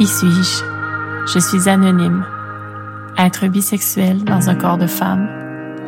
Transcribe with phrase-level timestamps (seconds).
[0.00, 0.64] Qui suis-je?
[1.30, 2.24] Je suis anonyme.
[3.18, 5.28] Être bisexuel dans un corps de femme,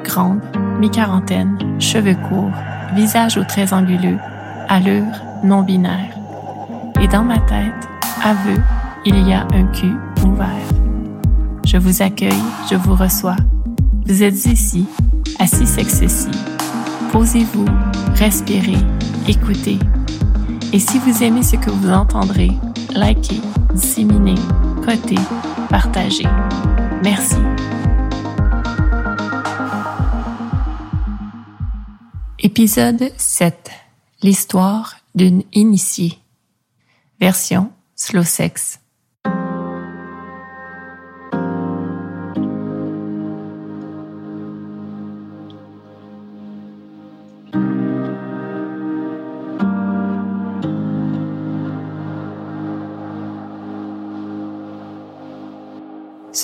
[0.05, 0.43] grande,
[0.79, 2.53] mi-quarantaine, cheveux courts,
[2.95, 4.19] visage aux traits anguleux,
[4.69, 5.07] allure
[5.43, 6.15] non binaire.
[7.01, 7.89] Et dans ma tête,
[8.23, 8.61] aveu,
[9.07, 10.69] il y a un cul ouvert.
[11.65, 13.37] Je vous accueille, je vous reçois.
[14.07, 14.87] Vous êtes ici,
[15.39, 16.29] assis sexy.
[17.13, 17.65] Posez-vous,
[18.17, 18.77] respirez,
[19.27, 19.79] écoutez.
[20.75, 22.53] Et si vous aimez ce que vous entendrez,
[22.95, 23.41] likez,
[23.75, 24.35] disséminez,
[24.85, 25.19] cotez,
[25.69, 26.29] partagez.
[27.03, 27.37] Merci.
[32.39, 33.71] Épisode 7.
[34.23, 36.19] L'histoire d'une initiée.
[37.21, 38.82] Version slow sex.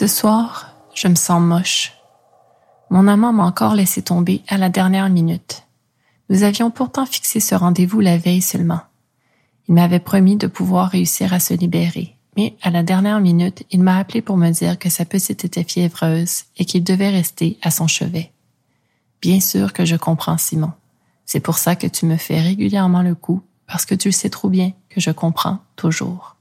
[0.08, 1.92] Soir, je me sens moche.
[2.90, 5.64] Mon amant m'a encore laissé tomber à la dernière minute.
[6.30, 8.80] Nous avions pourtant fixé ce rendez-vous la veille seulement.
[9.68, 13.82] Il m'avait promis de pouvoir réussir à se libérer, mais à la dernière minute, il
[13.82, 17.70] m'a appelé pour me dire que sa petite était fiévreuse et qu'il devait rester à
[17.70, 18.32] son chevet.
[19.20, 20.72] Bien sûr que je comprends Simon.
[21.26, 24.48] C'est pour ça que tu me fais régulièrement le coup, parce que tu sais trop
[24.48, 26.37] bien que je comprends toujours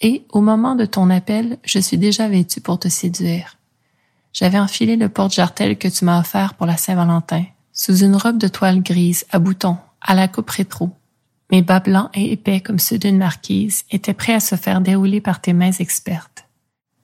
[0.00, 3.56] et au moment de ton appel, je suis déjà vêtue pour te séduire.
[4.32, 8.48] J'avais enfilé le porte-jartel que tu m'as offert pour la Saint-Valentin, sous une robe de
[8.48, 10.90] toile grise à boutons, à la coupe rétro.
[11.50, 15.20] Mes bas blancs et épais comme ceux d'une marquise étaient prêts à se faire dérouler
[15.20, 16.46] par tes mains expertes.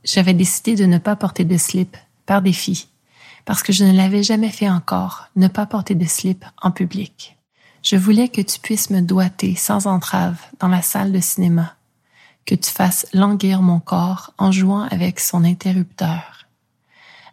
[0.05, 2.89] J'avais décidé de ne pas porter de slip, par défi,
[3.45, 7.37] parce que je ne l'avais jamais fait encore, ne pas porter de slip en public.
[7.83, 11.76] Je voulais que tu puisses me doiter sans entrave dans la salle de cinéma,
[12.47, 16.47] que tu fasses languir mon corps en jouant avec son interrupteur.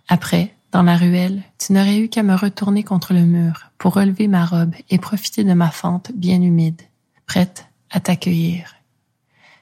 [0.09, 4.27] Après, dans la ruelle, tu n'aurais eu qu'à me retourner contre le mur pour relever
[4.27, 6.81] ma robe et profiter de ma fente bien humide,
[7.27, 8.75] prête à t'accueillir.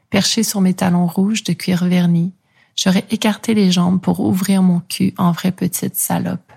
[0.09, 2.33] Perché sur mes talons rouges de cuir verni,
[2.78, 6.51] j'aurais écarté les jambes pour ouvrir mon cul en vraie petite salope.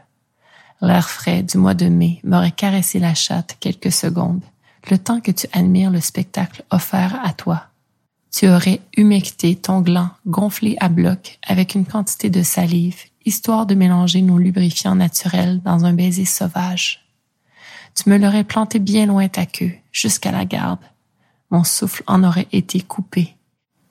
[0.81, 4.43] L'air frais du mois de mai m'aurait caressé la chatte quelques secondes,
[4.89, 7.69] le temps que tu admires le spectacle offert à toi
[8.35, 13.77] tu aurais humecté ton gland gonflé à bloc avec une quantité de salive, histoire de
[13.77, 17.07] mélanger nos lubrifiants naturels dans un baiser sauvage.
[17.95, 20.81] Tu me l'aurais planté bien loin ta queue, jusqu'à la garde.
[21.51, 23.37] Mon souffle en aurait été coupé,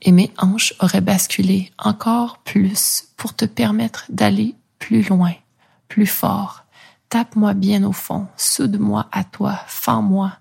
[0.02, 5.32] et mes hanches auraient basculé encore plus pour te permettre d'aller plus loin,
[5.88, 6.66] plus fort.
[7.08, 10.34] Tape-moi bien au fond, soude-moi à toi, fends-moi,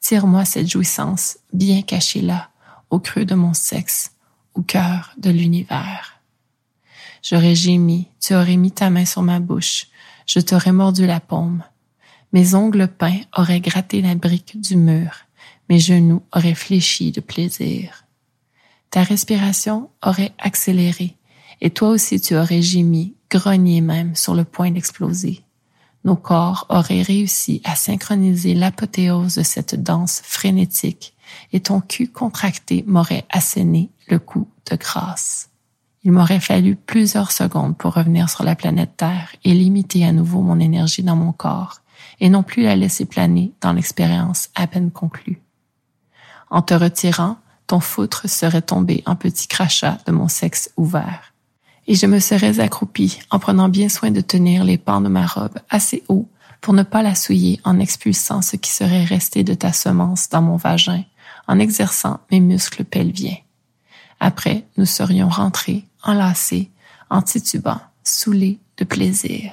[0.00, 2.48] tire-moi cette jouissance bien cachée là,
[2.94, 4.12] au creux de mon sexe,
[4.54, 6.20] au cœur de l'univers.
[7.24, 9.88] J'aurais gémi, tu aurais mis ta main sur ma bouche,
[10.26, 11.64] je t'aurais mordu la paume.
[12.32, 15.10] Mes ongles peints auraient gratté la brique du mur,
[15.68, 18.04] mes genoux auraient fléchi de plaisir.
[18.90, 21.16] Ta respiration aurait accéléré,
[21.60, 25.42] et toi aussi tu aurais gémi, grogné même sur le point d'exploser.
[26.04, 31.13] Nos corps auraient réussi à synchroniser l'apothéose de cette danse frénétique
[31.52, 35.50] et ton cul contracté m'aurait asséné le coup de grâce.
[36.02, 40.42] Il m'aurait fallu plusieurs secondes pour revenir sur la planète Terre et limiter à nouveau
[40.42, 41.80] mon énergie dans mon corps,
[42.20, 45.40] et non plus la laisser planer dans l'expérience à peine conclue.
[46.50, 51.32] En te retirant, ton foutre serait tombé en petits crachats de mon sexe ouvert.
[51.86, 55.26] Et je me serais accroupie en prenant bien soin de tenir les pans de ma
[55.26, 56.28] robe assez haut
[56.60, 60.42] pour ne pas la souiller en expulsant ce qui serait resté de ta semence dans
[60.42, 61.04] mon vagin
[61.46, 63.36] en exerçant mes muscles pelviens.
[64.20, 66.70] Après, nous serions rentrés, enlacés,
[67.10, 69.52] en titubant, saoulés de plaisir.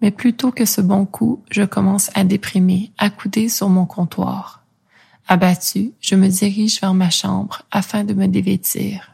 [0.00, 4.62] Mais plutôt que ce bon coup, je commence à déprimer, accoudé sur mon comptoir.
[5.26, 9.10] Abattu, je me dirige vers ma chambre afin de me dévêtir.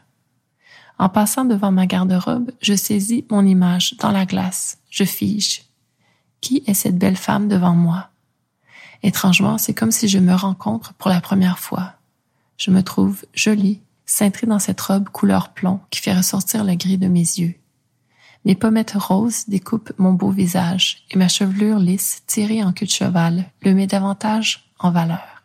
[0.97, 4.77] En passant devant ma garde-robe, je saisis mon image dans la glace.
[4.89, 5.63] Je fige.
[6.39, 8.09] Qui est cette belle femme devant moi?
[9.03, 11.94] Étrangement, c'est comme si je me rencontre pour la première fois.
[12.57, 16.97] Je me trouve jolie, cintrée dans cette robe couleur plomb qui fait ressortir le gris
[16.97, 17.55] de mes yeux.
[18.45, 22.91] Mes pommettes roses découpent mon beau visage et ma chevelure lisse tirée en queue de
[22.91, 25.43] cheval le met davantage en valeur.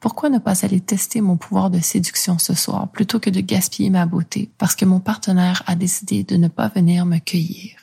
[0.00, 3.90] Pourquoi ne pas aller tester mon pouvoir de séduction ce soir plutôt que de gaspiller
[3.90, 7.76] ma beauté parce que mon partenaire a décidé de ne pas venir me cueillir?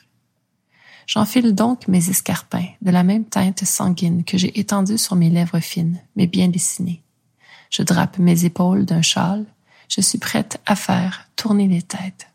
[1.06, 5.60] J'enfile donc mes escarpins de la même teinte sanguine que j'ai étendue sur mes lèvres
[5.60, 7.02] fines, mais bien dessinées.
[7.70, 9.44] Je drape mes épaules d'un châle,
[9.88, 12.28] Je suis prête à faire tourner les têtes.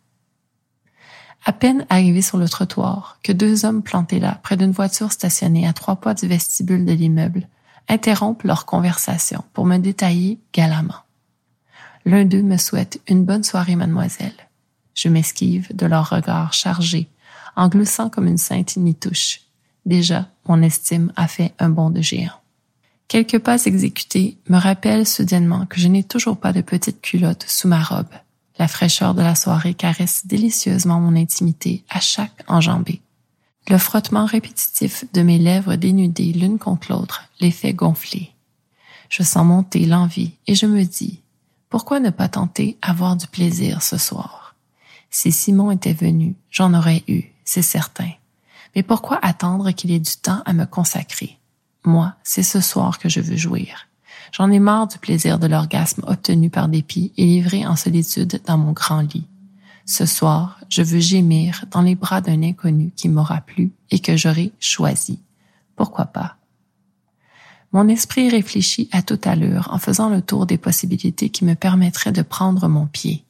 [1.43, 5.67] À peine arrivé sur le trottoir, que deux hommes plantés là, près d'une voiture stationnée
[5.67, 7.47] à trois pas du vestibule de l'immeuble,
[7.89, 11.03] interrompent leur conversation pour me détailler galamment.
[12.05, 14.33] L'un d'eux me souhaite une bonne soirée, mademoiselle.
[14.93, 17.09] Je m'esquive de leur regard chargé,
[17.55, 19.41] en gloussant comme une sainte nitouche.
[19.85, 22.40] Déjà, mon estime a fait un bond de géant.
[23.11, 27.67] Quelques pas exécutés me rappellent soudainement que je n'ai toujours pas de petite culotte sous
[27.67, 28.07] ma robe.
[28.57, 33.01] La fraîcheur de la soirée caresse délicieusement mon intimité à chaque enjambée.
[33.67, 38.31] Le frottement répétitif de mes lèvres dénudées l'une contre l'autre les fait gonfler.
[39.09, 41.19] Je sens monter l'envie et je me dis,
[41.69, 44.55] pourquoi ne pas tenter avoir du plaisir ce soir?
[45.09, 48.11] Si Simon était venu, j'en aurais eu, c'est certain.
[48.73, 51.40] Mais pourquoi attendre qu'il ait du temps à me consacrer?
[51.83, 53.87] Moi, c'est ce soir que je veux jouir.
[54.31, 58.57] J'en ai marre du plaisir de l'orgasme obtenu par dépit et livré en solitude dans
[58.57, 59.27] mon grand lit.
[59.85, 64.15] Ce soir, je veux gémir dans les bras d'un inconnu qui m'aura plu et que
[64.15, 65.19] j'aurai choisi.
[65.75, 66.37] Pourquoi pas?
[67.73, 72.11] Mon esprit réfléchit à toute allure en faisant le tour des possibilités qui me permettraient
[72.11, 73.25] de prendre mon pied.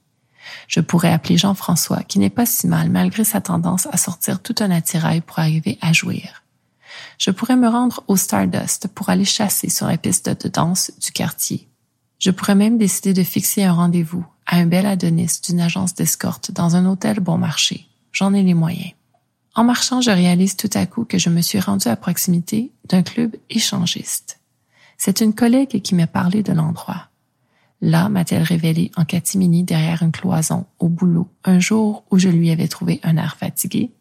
[0.67, 4.55] Je pourrais appeler Jean-François, qui n'est pas si mal malgré sa tendance à sortir tout
[4.59, 6.40] un attirail pour arriver à jouir.
[7.17, 11.11] Je pourrais me rendre au Stardust pour aller chasser sur la piste de danse du
[11.11, 11.67] quartier.
[12.19, 16.51] Je pourrais même décider de fixer un rendez-vous à un bel Adonis d'une agence d'escorte
[16.51, 17.87] dans un hôtel bon marché.
[18.11, 18.91] J'en ai les moyens.
[19.55, 23.03] En marchant, je réalise tout à coup que je me suis rendue à proximité d'un
[23.03, 24.39] club échangiste.
[24.97, 27.09] C'est une collègue qui m'a parlé de l'endroit.
[27.81, 32.51] Là m'a-t-elle révélé en catimini derrière une cloison au boulot un jour où je lui
[32.51, 33.91] avais trouvé un air fatigué.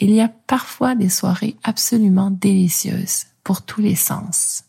[0.00, 4.64] Il y a parfois des soirées absolument délicieuses pour tous les sens.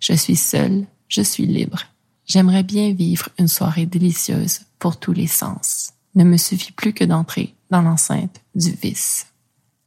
[0.00, 1.84] Je suis seule, je suis libre.
[2.26, 5.92] J'aimerais bien vivre une soirée délicieuse pour tous les sens.
[6.14, 9.26] Ne me suffit plus que d'entrer dans l'enceinte du vice.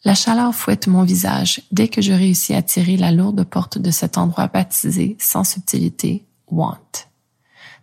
[0.03, 3.91] La chaleur fouette mon visage dès que je réussis à tirer la lourde porte de
[3.91, 6.77] cet endroit baptisé sans subtilité Want.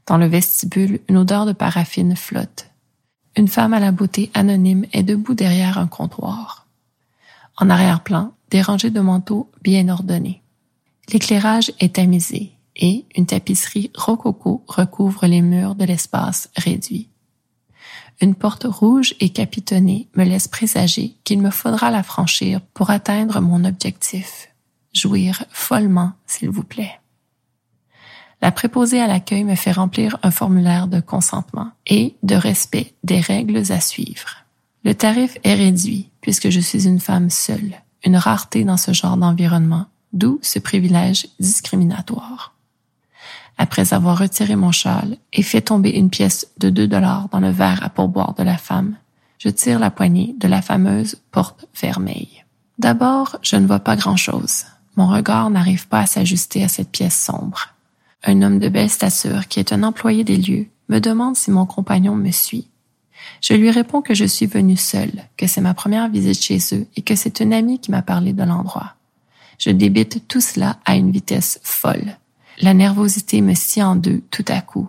[0.06, 2.70] Dans le vestibule, une odeur de paraffine flotte.
[3.36, 6.63] Une femme à la beauté anonyme est debout derrière un comptoir.
[7.56, 10.42] En arrière-plan, des rangées de manteaux bien ordonnés.
[11.12, 17.08] L'éclairage est tamisé et une tapisserie rococo recouvre les murs de l'espace réduit.
[18.20, 23.40] Une porte rouge et capitonnée me laisse présager qu'il me faudra la franchir pour atteindre
[23.40, 24.48] mon objectif.
[24.92, 27.00] Jouir follement, s'il vous plaît.
[28.40, 33.20] La préposée à l'accueil me fait remplir un formulaire de consentement et de respect des
[33.20, 34.44] règles à suivre.
[34.84, 39.16] Le tarif est réduit puisque je suis une femme seule, une rareté dans ce genre
[39.18, 39.84] d'environnement,
[40.14, 42.54] d'où ce privilège discriminatoire.
[43.58, 47.50] Après avoir retiré mon châle et fait tomber une pièce de deux dollars dans le
[47.50, 48.96] verre à pourboire de la femme,
[49.38, 52.44] je tire la poignée de la fameuse porte vermeille.
[52.78, 54.64] D'abord, je ne vois pas grand-chose.
[54.96, 57.74] Mon regard n'arrive pas à s'ajuster à cette pièce sombre
[58.24, 61.66] un homme de belle stature qui est un employé des lieux, me demande si mon
[61.66, 62.68] compagnon me suit.
[63.40, 66.86] Je lui réponds que je suis venue seule, que c'est ma première visite chez eux
[66.96, 68.94] et que c'est une amie qui m'a parlé de l'endroit.
[69.58, 72.16] Je débite tout cela à une vitesse folle.
[72.60, 74.88] La nervosité me scie en deux tout à coup.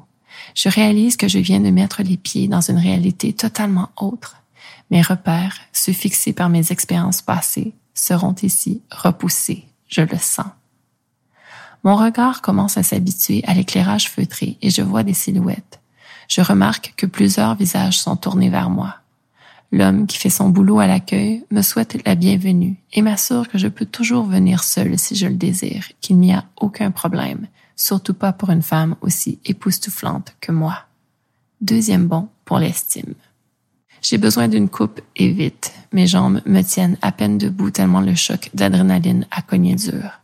[0.53, 4.37] Je réalise que je viens de mettre les pieds dans une réalité totalement autre.
[4.91, 9.65] Mes repères, ceux fixés par mes expériences passées, seront ici repoussés.
[9.87, 10.47] Je le sens.
[11.83, 15.79] Mon regard commence à s'habituer à l'éclairage feutré et je vois des silhouettes.
[16.27, 18.95] Je remarque que plusieurs visages sont tournés vers moi.
[19.71, 23.67] L'homme qui fait son boulot à l'accueil me souhaite la bienvenue et m'assure que je
[23.67, 28.31] peux toujours venir seule si je le désire, qu'il n'y a aucun problème, surtout pas
[28.31, 30.85] pour une femme aussi époustouflante que moi.
[31.61, 33.15] Deuxième bon pour l'estime.
[34.01, 35.73] J'ai besoin d'une coupe et vite.
[35.91, 40.21] Mes jambes me tiennent à peine debout tellement le choc d'adrénaline a cogné dur.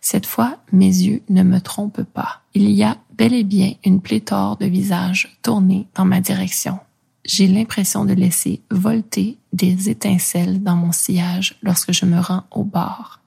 [0.00, 2.39] Cette fois, mes yeux ne me trompent pas.
[2.54, 6.78] Il y a bel et bien une pléthore de visages tournés dans ma direction.
[7.24, 12.64] J'ai l'impression de laisser volter des étincelles dans mon sillage lorsque je me rends au
[12.64, 13.20] bord.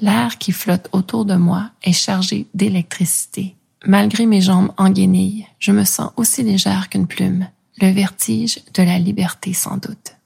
[0.00, 3.56] L'air qui flotte autour de moi est chargé d'électricité.
[3.86, 7.48] Malgré mes jambes en guenilles, je me sens aussi légère qu'une plume,
[7.80, 10.16] le vertige de la liberté sans doute.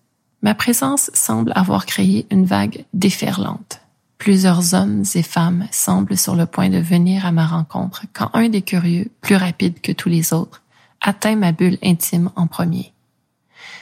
[0.42, 3.80] Ma présence semble avoir créé une vague déferlante.
[4.20, 8.50] Plusieurs hommes et femmes semblent sur le point de venir à ma rencontre quand un
[8.50, 10.62] des curieux, plus rapide que tous les autres,
[11.00, 12.92] atteint ma bulle intime en premier.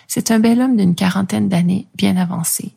[0.06, 2.70] C'est un bel homme d'une quarantaine d'années bien avancé.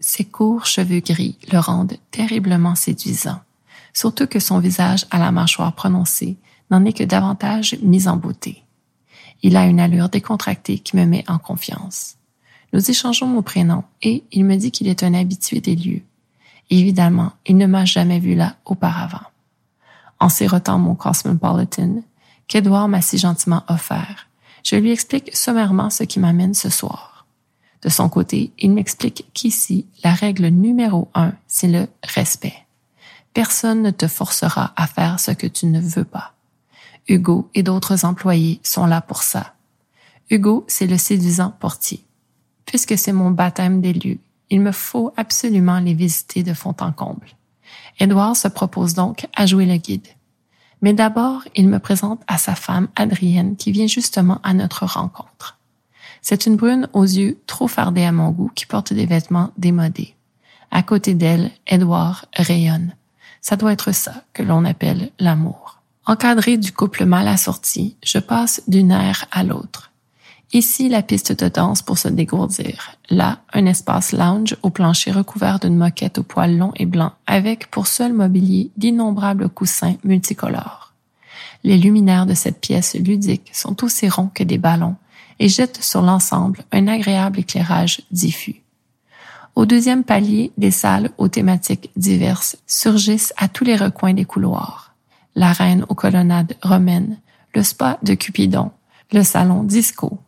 [0.00, 3.38] Ses courts cheveux gris le rendent terriblement séduisant,
[3.92, 6.38] surtout que son visage à la mâchoire prononcée
[6.72, 8.64] n'en est que davantage mis en beauté.
[9.44, 12.16] Il a une allure décontractée qui me met en confiance.
[12.72, 16.02] Nous échangeons nos prénoms et il me dit qu'il est un habitué des lieux.
[16.70, 19.26] Évidemment, il ne m'a jamais vu là auparavant.
[20.20, 22.02] En sirotant mon Cosmopolitan,
[22.46, 24.28] qu'Edouard m'a si gentiment offert,
[24.62, 27.26] je lui explique sommairement ce qui m'amène ce soir.
[27.82, 32.66] De son côté, il m'explique qu'ici, la règle numéro un, c'est le respect.
[33.32, 36.34] Personne ne te forcera à faire ce que tu ne veux pas.
[37.08, 39.54] Hugo et d'autres employés sont là pour ça.
[40.28, 42.04] Hugo, c'est le séduisant portier.
[42.66, 47.28] Puisque c'est mon baptême d'élu, il me faut absolument les visiter de fond en comble.
[47.98, 50.06] Édouard se propose donc à jouer le guide.
[50.82, 55.58] Mais d'abord, il me présente à sa femme Adrienne qui vient justement à notre rencontre.
[56.22, 60.14] C'est une brune aux yeux trop fardés à mon goût qui porte des vêtements démodés.
[60.70, 62.94] À côté d'elle, Édouard rayonne.
[63.40, 65.80] Ça doit être ça que l'on appelle l'amour.
[66.06, 69.89] Encadré du couple mal assorti, je passe d'une ère à l'autre.
[70.52, 72.96] Ici, la piste de danse pour se dégourdir.
[73.08, 77.70] Là, un espace lounge au plancher recouvert d'une moquette aux poils longs et blancs avec
[77.70, 80.92] pour seul mobilier d'innombrables coussins multicolores.
[81.62, 84.96] Les luminaires de cette pièce ludique sont aussi ronds que des ballons
[85.38, 88.62] et jettent sur l'ensemble un agréable éclairage diffus.
[89.54, 94.94] Au deuxième palier, des salles aux thématiques diverses surgissent à tous les recoins des couloirs.
[95.36, 97.18] La reine aux colonnades romaines,
[97.54, 98.72] le spa de Cupidon,
[99.12, 100.18] le salon disco,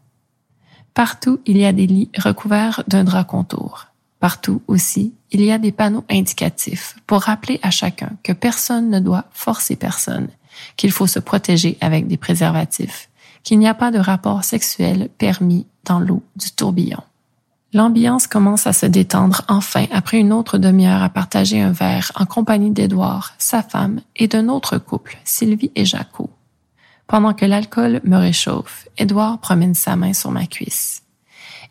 [0.95, 3.87] Partout, il y a des lits recouverts d'un drap contour.
[4.21, 9.01] Partout aussi, il y a des panneaux indicatifs pour rappeler à chacun que personne ne
[9.01, 10.29] doit forcer personne,
[10.77, 13.09] qu'il faut se protéger avec des préservatifs,
[13.43, 17.03] qu'il n'y a pas de rapport sexuel permis dans l'eau du tourbillon.
[17.73, 22.27] L'ambiance commence à se détendre enfin après une autre demi-heure à partager un verre en
[22.27, 26.29] compagnie d'Édouard, sa femme et d'un autre couple, Sylvie et Jaco.
[27.13, 31.03] Pendant que l'alcool me réchauffe, Édouard promène sa main sur ma cuisse.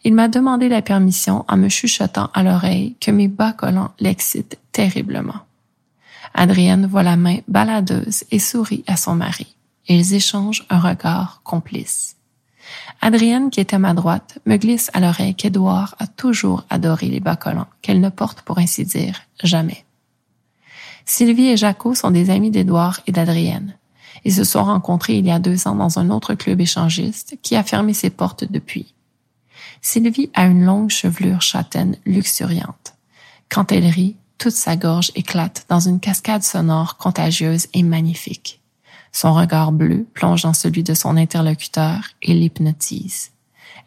[0.03, 4.59] Il m'a demandé la permission en me chuchotant à l'oreille que mes bas collants l'excitent
[4.71, 5.39] terriblement.
[6.35, 9.55] Adrienne voit la main baladeuse et sourit à son mari.
[9.87, 12.17] Ils échangent un regard complice.
[13.01, 17.19] Adrienne, qui était à ma droite, me glisse à l'oreille qu'Édouard a toujours adoré les
[17.19, 19.85] bas collants, qu'elle ne porte pour ainsi dire jamais.
[21.03, 23.75] Sylvie et Jaco sont des amis d'Édouard et d'Adrienne.
[24.23, 27.55] Ils se sont rencontrés il y a deux ans dans un autre club échangiste qui
[27.55, 28.93] a fermé ses portes depuis.
[29.81, 32.93] Sylvie a une longue chevelure châtaine luxuriante.
[33.49, 38.61] Quand elle rit, toute sa gorge éclate dans une cascade sonore contagieuse et magnifique.
[39.11, 43.31] Son regard bleu plonge dans celui de son interlocuteur et l'hypnotise.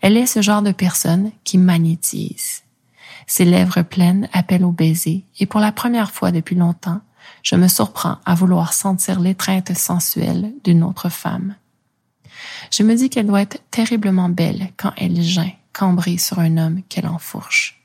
[0.01, 2.63] Elle est ce genre de personne qui magnétise.
[3.27, 7.01] Ses lèvres pleines appellent au baiser et pour la première fois depuis longtemps,
[7.43, 11.55] je me surprends à vouloir sentir l'étreinte sensuelle d'une autre femme.
[12.71, 16.83] Je me dis qu'elle doit être terriblement belle quand elle geint, cambrée sur un homme
[16.89, 17.81] qu'elle enfourche.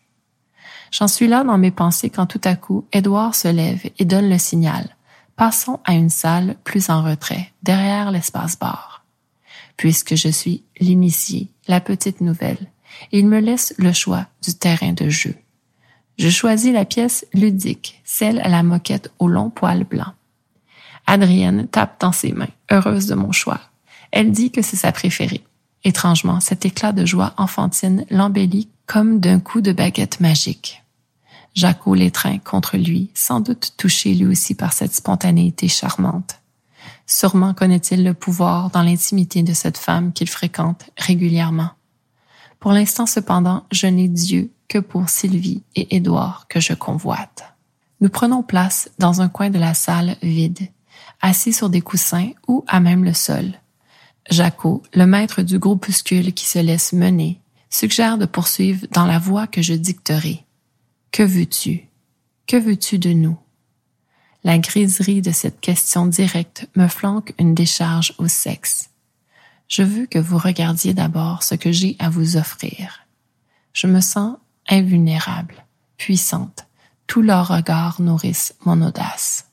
[0.91, 4.29] J'en suis là dans mes pensées quand tout à coup, Édouard se lève et donne
[4.29, 4.95] le signal.
[5.35, 9.05] Passons à une salle plus en retrait, derrière l'espace bar.
[9.77, 12.57] Puisque je suis l'initié, la petite nouvelle,
[13.11, 15.35] il me laisse le choix du terrain de jeu.
[16.19, 20.13] Je choisis la pièce ludique, celle à la moquette au long poil blanc.
[21.07, 23.61] Adrienne tape dans ses mains, heureuse de mon choix.
[24.11, 25.45] Elle dit que c'est sa préférée.
[25.85, 30.83] Étrangement, cet éclat de joie enfantine l'embellit comme d'un coup de baguette magique.
[31.55, 36.41] Jaco l'étreint contre lui, sans doute touché lui aussi par cette spontanéité charmante.
[37.07, 41.69] Sûrement connaît-il le pouvoir dans l'intimité de cette femme qu'il fréquente régulièrement.
[42.59, 47.53] Pour l'instant cependant, je n'ai Dieu que pour Sylvie et Édouard que je convoite.
[47.99, 50.69] Nous prenons place dans un coin de la salle vide,
[51.21, 53.51] assis sur des coussins ou à même le sol.
[54.29, 59.47] Jaco, le maître du groupuscule qui se laisse mener, suggère de poursuivre dans la voie
[59.47, 60.45] que je dicterai.
[61.11, 61.89] Que veux-tu?
[62.47, 63.37] Que veux-tu de nous?
[64.43, 68.89] La griserie de cette question directe me flanque une décharge au sexe.
[69.67, 73.05] Je veux que vous regardiez d'abord ce que j'ai à vous offrir.
[73.73, 74.37] Je me sens
[74.69, 75.65] invulnérable,
[75.97, 76.65] puissante.
[77.07, 79.47] Tous leurs regards nourrissent mon audace.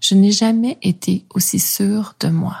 [0.00, 2.56] Je n'ai jamais été aussi sûre de moi.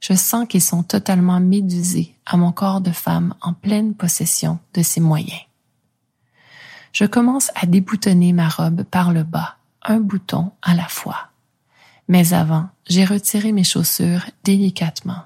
[0.00, 4.82] Je sens qu'ils sont totalement médusés à mon corps de femme en pleine possession de
[4.82, 5.42] ses moyens.
[6.92, 11.28] Je commence à déboutonner ma robe par le bas, un bouton à la fois.
[12.08, 15.24] Mais avant, j'ai retiré mes chaussures délicatement.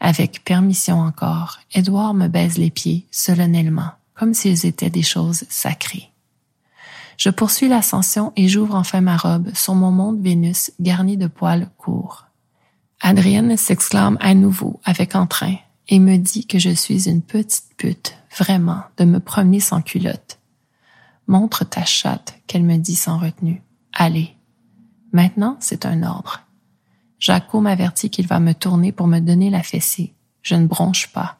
[0.00, 6.10] Avec permission encore, Édouard me baise les pieds solennellement comme s'ils étaient des choses sacrées.
[7.16, 11.68] Je poursuis l'ascension et j'ouvre enfin ma robe sur mon monde Vénus garni de poils
[11.76, 12.26] courts.
[13.00, 15.56] Adrienne s'exclame à nouveau avec entrain
[15.88, 20.38] et me dit que je suis une petite pute, vraiment, de me promener sans culotte.
[21.26, 23.62] Montre ta chatte, qu'elle me dit sans retenue.
[23.92, 24.34] Allez.
[25.12, 26.42] Maintenant, c'est un ordre.
[27.18, 30.14] Jaco m'avertit qu'il va me tourner pour me donner la fessée.
[30.42, 31.37] Je ne bronche pas.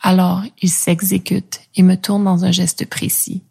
[0.00, 3.42] Alors, il s'exécute et me tourne dans un geste précis.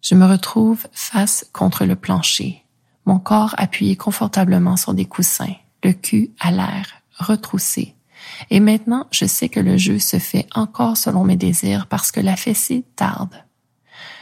[0.00, 2.64] Je me retrouve face contre le plancher,
[3.04, 7.94] mon corps appuyé confortablement sur des coussins, le cul à l'air, retroussé.
[8.50, 12.20] Et maintenant, je sais que le jeu se fait encore selon mes désirs parce que
[12.20, 13.44] la fessée tarde.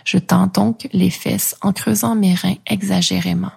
[0.05, 3.53] Je tends donc les fesses en creusant mes reins exagérément.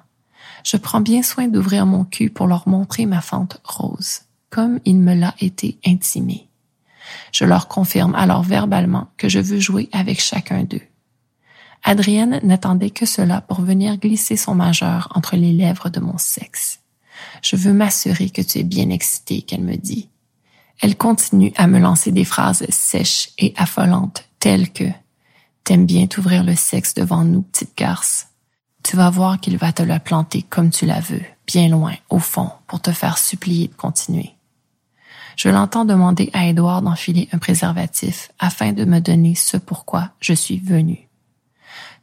[0.64, 4.98] Je prends bien soin d'ouvrir mon cul pour leur montrer ma fente rose, comme il
[4.98, 6.49] me l'a été intimé.
[7.32, 10.82] Je leur confirme alors verbalement que je veux jouer avec chacun d'eux.
[11.84, 16.80] Adrienne n'attendait que cela pour venir glisser son majeur entre les lèvres de mon sexe.
[17.42, 20.10] Je veux m'assurer que tu es bien excité, qu'elle me dit.
[20.82, 24.86] Elle continue à me lancer des phrases sèches et affolantes, telles que
[25.70, 28.30] T'aimes bien t'ouvrir le sexe devant nous, petite garce.
[28.84, 32.18] Tu vas voir qu'il va te la planter comme tu la veux, bien loin, au
[32.18, 34.34] fond, pour te faire supplier de continuer.
[35.40, 40.34] Je l'entends demander à Edouard d'enfiler un préservatif afin de me donner ce pourquoi je
[40.34, 41.08] suis venue.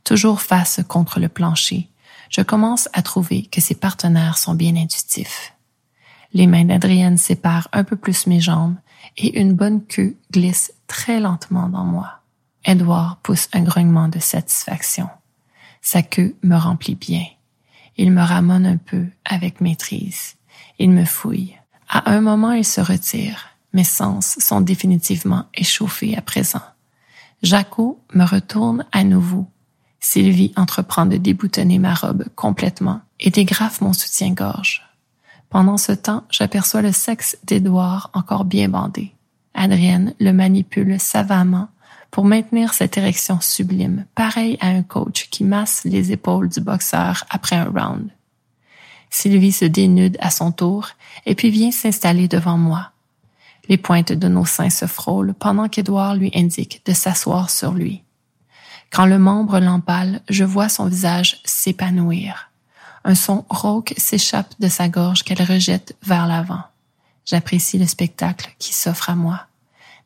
[0.05, 1.90] Toujours face contre le plancher,
[2.31, 5.52] je commence à trouver que ses partenaires sont bien intuitifs.
[6.33, 8.76] Les mains d'Adrienne séparent un peu plus mes jambes
[9.19, 12.21] et une bonne queue glisse très lentement dans moi.
[12.64, 15.11] Edouard pousse un grognement de satisfaction.
[15.83, 17.26] Sa queue me remplit bien.
[17.99, 20.37] Il me ramène un peu avec maîtrise.
[20.78, 21.59] Il me fouille.
[21.88, 23.49] À un moment, il se retire.
[23.73, 26.62] Mes sens sont définitivement échauffés à présent.
[27.43, 29.47] Jaco me retourne à nouveau
[30.07, 34.83] Sylvie entreprend de déboutonner ma robe complètement et dégrafe mon soutien-gorge.
[35.51, 39.12] Pendant ce temps, j'aperçois le sexe d'Édouard encore bien bandé.
[39.55, 41.68] Adrienne le manipule savamment
[42.12, 47.25] pour maintenir cette érection sublime, pareil à un coach qui masse les épaules du boxeur
[47.29, 48.09] après un round.
[49.11, 50.88] Sylvie se dénude à son tour
[51.25, 52.90] et puis vient s'installer devant moi.
[53.69, 58.03] Les pointes de nos seins se frôlent pendant qu'Édouard lui indique de s'asseoir sur lui.
[58.90, 62.51] Quand le membre l'empale, je vois son visage s'épanouir.
[63.05, 66.62] Un son rauque s'échappe de sa gorge qu'elle rejette vers l'avant.
[67.25, 69.47] J'apprécie le spectacle qui s'offre à moi.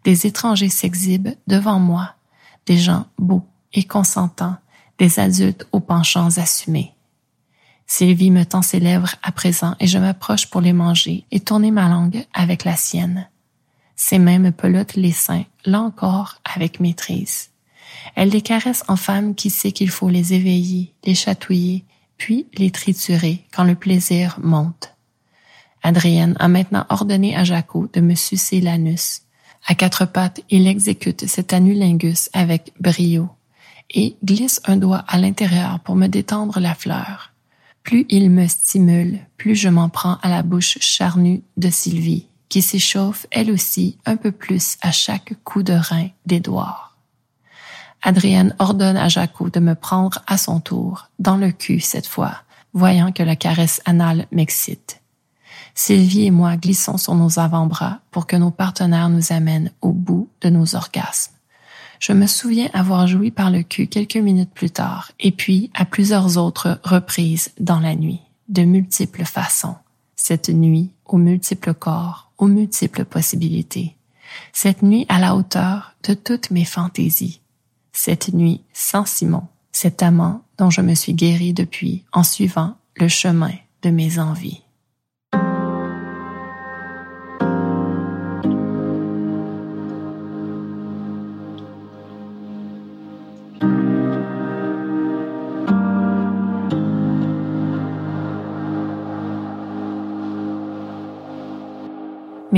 [0.05, 2.15] Des étrangers s'exhibent devant moi,
[2.67, 4.57] des gens beaux et consentants,
[4.99, 6.95] des adultes aux penchants assumés.
[7.93, 11.73] Sylvie me tend ses lèvres à présent et je m'approche pour les manger et tourner
[11.73, 13.29] ma langue avec la sienne.
[13.97, 17.51] Ses mains me pelotent les seins, là encore avec maîtrise.
[18.15, 21.85] Elle les caresse en femme qui sait qu'il faut les éveiller, les chatouiller,
[22.17, 24.95] puis les triturer quand le plaisir monte.
[25.83, 29.23] Adrienne a maintenant ordonné à Jaco de me sucer l'anus.
[29.67, 33.31] À quatre pattes, il exécute cet anulingus avec brio
[33.93, 37.30] et glisse un doigt à l'intérieur pour me détendre la fleur.
[37.83, 42.63] Plus il me stimule, plus je m'en prends à la bouche charnue de Sylvie, qui
[42.63, 46.99] s'échauffe elle aussi un peu plus à chaque coup de rein d'Édouard.
[48.03, 52.43] Adrienne ordonne à Jaco de me prendre à son tour, dans le cul cette fois,
[52.73, 55.01] voyant que la caresse anale m'excite.
[55.75, 60.29] Sylvie et moi glissons sur nos avant-bras pour que nos partenaires nous amènent au bout
[60.41, 61.33] de nos orgasmes.
[62.01, 65.85] Je me souviens avoir joui par le cul quelques minutes plus tard, et puis à
[65.85, 69.77] plusieurs autres reprises dans la nuit, de multiples façons.
[70.17, 73.97] Cette nuit, aux multiples corps, aux multiples possibilités.
[74.55, 77.41] Cette nuit à la hauteur de toutes mes fantaisies,
[77.93, 83.09] cette nuit sans Simon, cet amant dont je me suis guéri depuis en suivant le
[83.09, 84.63] chemin de mes envies.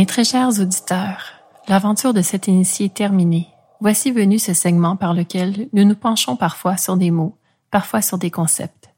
[0.03, 1.27] Mes très chers auditeurs,
[1.69, 3.47] l'aventure de cette initié est terminée
[3.79, 7.39] Voici venu ce segment par lequel nous nous penchons parfois sur des mots,
[7.71, 8.91] parfois sur des concepts.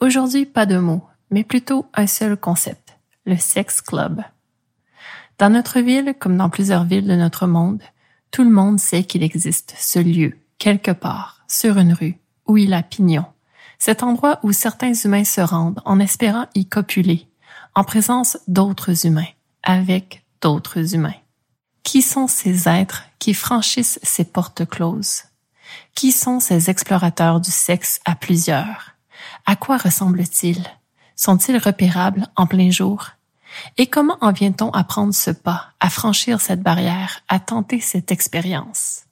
[0.00, 4.22] Aujourd'hui, pas de mots, mais plutôt un seul concept, le sex club.
[5.36, 7.82] Dans notre ville, comme dans plusieurs villes de notre monde,
[8.30, 12.72] tout le monde sait qu'il existe ce lieu, quelque part, sur une rue, où il
[12.72, 13.26] a pignon.
[13.78, 17.28] Cet endroit où certains humains se rendent en espérant y copuler,
[17.74, 19.28] en présence d'autres humains,
[19.62, 21.14] avec d'autres humains.
[21.82, 25.24] Qui sont ces êtres qui franchissent ces portes closes?
[25.94, 28.92] Qui sont ces explorateurs du sexe à plusieurs?
[29.46, 30.64] À quoi ressemblent-ils?
[31.16, 33.10] Sont-ils repérables en plein jour?
[33.76, 38.12] Et comment en vient-on à prendre ce pas, à franchir cette barrière, à tenter cette
[38.12, 39.04] expérience?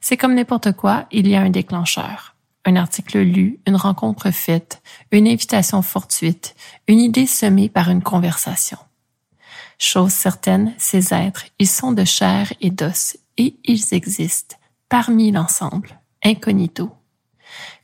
[0.00, 2.34] C'est comme n'importe quoi, il y a un déclencheur.
[2.64, 8.78] Un article lu, une rencontre faite, une invitation fortuite, une idée semée par une conversation.
[9.78, 14.56] Chose certaine, ces êtres, ils sont de chair et d'os et ils existent
[14.88, 16.90] parmi l'ensemble, incognito.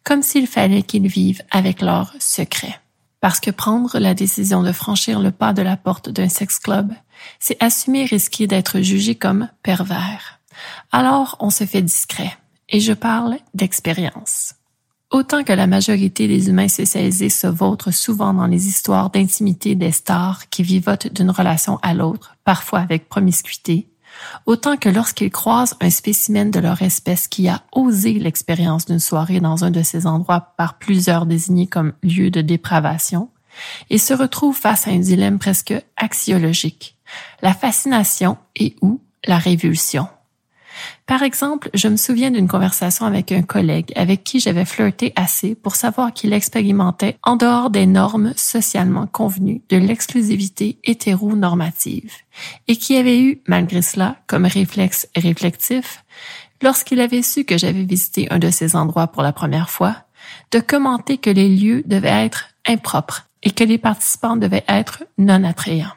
[0.03, 2.81] Comme s'il fallait qu'ils vivent avec leurs secrets.
[3.21, 6.93] Parce que prendre la décision de franchir le pas de la porte d'un sex club,
[7.39, 10.41] c'est assumer risquer d'être jugé comme pervers.
[10.93, 12.37] Alors on se fait discret.
[12.69, 14.55] Et je parle d'expérience.
[15.15, 19.93] Autant que la majorité des humains spécialisés se vautrent souvent dans les histoires d'intimité des
[19.93, 23.87] stars qui vivotent d'une relation à l'autre, parfois avec promiscuité,
[24.45, 29.39] autant que lorsqu'ils croisent un spécimen de leur espèce qui a osé l'expérience d'une soirée
[29.39, 33.29] dans un de ces endroits par plusieurs désignés comme lieu de dépravation,
[33.91, 36.97] et se retrouvent face à un dilemme presque axiologique,
[37.41, 40.09] la fascination et ou la révulsion.
[41.07, 45.55] Par exemple, je me souviens d'une conversation avec un collègue avec qui j'avais flirté assez
[45.55, 52.13] pour savoir qu'il expérimentait en dehors des normes socialement convenues de l'exclusivité hétéronormative
[52.69, 56.05] et qui avait eu, malgré cela, comme réflexe réflectif,
[56.63, 59.97] lorsqu'il avait su que j'avais visité un de ces endroits pour la première fois,
[60.51, 65.45] de commenter que les lieux devaient être impropres et que les participants devaient être non
[65.45, 65.93] attrayants.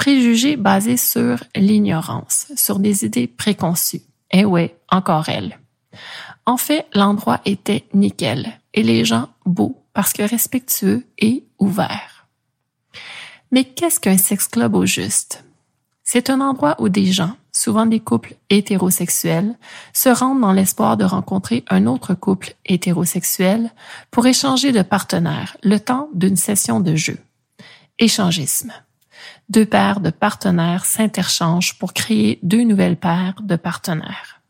[0.00, 4.00] Préjugés basés sur l'ignorance, sur des idées préconçues.
[4.32, 5.58] Eh ouais, encore elle.
[6.46, 12.26] En fait, l'endroit était nickel et les gens beaux parce que respectueux et ouverts.
[13.52, 15.44] Mais qu'est-ce qu'un sex club au juste?
[16.02, 19.54] C'est un endroit où des gens, souvent des couples hétérosexuels,
[19.92, 23.70] se rendent dans l'espoir de rencontrer un autre couple hétérosexuel
[24.10, 27.18] pour échanger de partenaires le temps d'une session de jeu.
[27.98, 28.72] Échangisme
[29.50, 34.40] deux paires de partenaires s'interchangent pour créer deux nouvelles paires de partenaires.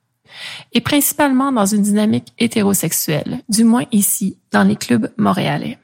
[0.72, 5.78] Et principalement dans une dynamique hétérosexuelle, du moins ici, dans les clubs montréalais.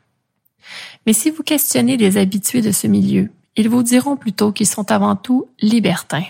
[1.07, 4.93] Mais si vous questionnez les habitués de ce milieu, ils vous diront plutôt qu'ils sont
[4.93, 6.25] avant tout libertins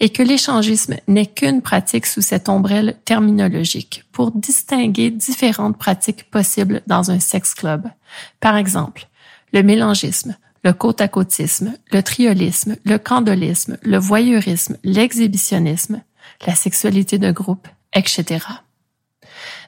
[0.00, 6.82] et que l'échangisme n'est qu'une pratique sous cette ombrelle terminologique pour distinguer différentes pratiques possibles
[6.86, 7.88] dans un sex club.
[8.40, 9.08] Par exemple,
[9.52, 16.02] le mélangisme, le côte-à-côtisme, le triolisme, le candolisme, le voyeurisme, l'exhibitionnisme,
[16.46, 18.44] la sexualité de groupe, etc.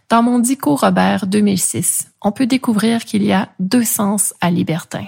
[0.09, 5.07] Dans mon Dico Robert 2006, on peut découvrir qu'il y a deux sens à libertin.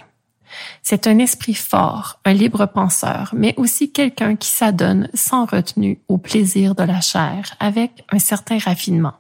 [0.83, 6.19] C'est un esprit fort, un libre penseur, mais aussi quelqu'un qui s'adonne sans retenue au
[6.19, 9.15] plaisir de la chair avec un certain raffinement.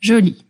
[0.00, 0.45] Joli.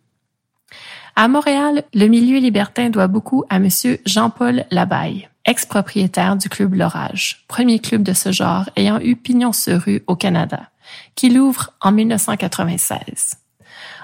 [1.19, 7.43] À Montréal, le milieu libertin doit beaucoup à Monsieur Jean-Paul Labaille, ex-propriétaire du club L'Orage,
[7.49, 10.69] premier club de ce genre ayant eu pignon sur rue au Canada,
[11.15, 13.37] qui l'ouvre en 1996.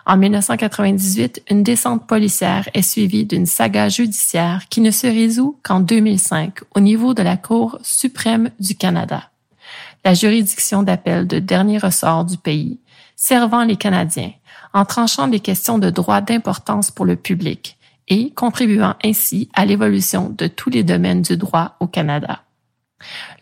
[0.06, 5.80] En 1998, une descente policière est suivie d'une saga judiciaire qui ne se résout qu'en
[5.80, 9.24] 2005 au niveau de la Cour suprême du Canada,
[10.02, 12.80] la juridiction d'appel de dernier ressort du pays,
[13.16, 14.32] servant les Canadiens
[14.74, 20.28] en tranchant des questions de droit d'importance pour le public et contribuant ainsi à l'évolution
[20.36, 22.42] de tous les domaines du droit au Canada.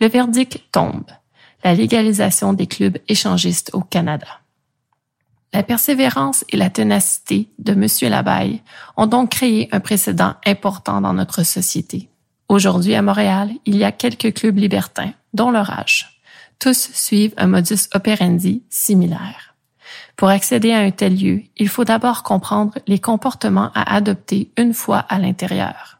[0.01, 1.11] Le verdict tombe.
[1.65, 4.41] La légalisation des clubs échangistes au Canada.
[5.53, 8.11] La persévérance et la ténacité de M.
[8.11, 8.63] Labaille
[8.97, 12.09] ont donc créé un précédent important dans notre société.
[12.49, 16.23] Aujourd'hui, à Montréal, il y a quelques clubs libertins, dont l'orage.
[16.59, 19.50] Tous suivent un modus operandi similaire.
[20.21, 24.75] Pour accéder à un tel lieu, il faut d'abord comprendre les comportements à adopter une
[24.75, 25.99] fois à l'intérieur.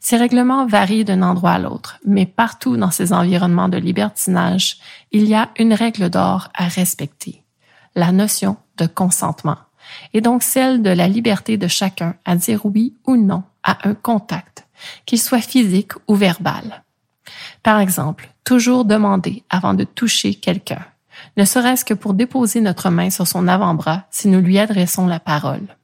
[0.00, 4.78] Ces règlements varient d'un endroit à l'autre, mais partout dans ces environnements de libertinage,
[5.12, 7.44] il y a une règle d'or à respecter,
[7.94, 9.58] la notion de consentement,
[10.14, 13.92] et donc celle de la liberté de chacun à dire oui ou non à un
[13.92, 14.66] contact,
[15.04, 16.84] qu'il soit physique ou verbal.
[17.62, 20.86] Par exemple, toujours demander avant de toucher quelqu'un,
[21.38, 25.20] ne serait-ce que pour déposer notre main sur son avant-bras si nous lui adressons la
[25.20, 25.76] parole.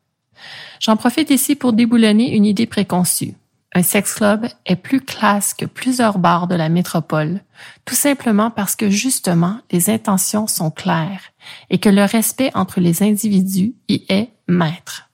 [0.81, 3.35] J'en profite ici pour déboulonner une idée préconçue.
[3.73, 7.41] Un sex club est plus classe que plusieurs bars de la métropole,
[7.85, 11.23] tout simplement parce que justement les intentions sont claires
[11.71, 15.11] et que le respect entre les individus y est maître.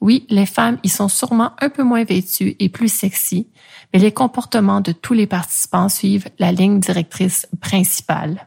[0.00, 3.48] Oui, les femmes y sont sûrement un peu moins vêtues et plus sexy,
[3.92, 8.46] mais les comportements de tous les participants suivent la ligne directrice principale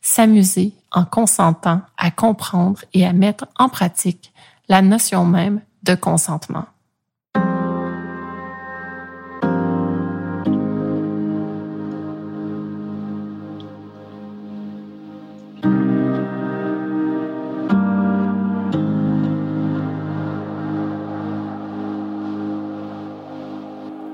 [0.00, 4.32] s'amuser en consentant à comprendre et à mettre en pratique
[4.68, 6.66] la notion même de consentement.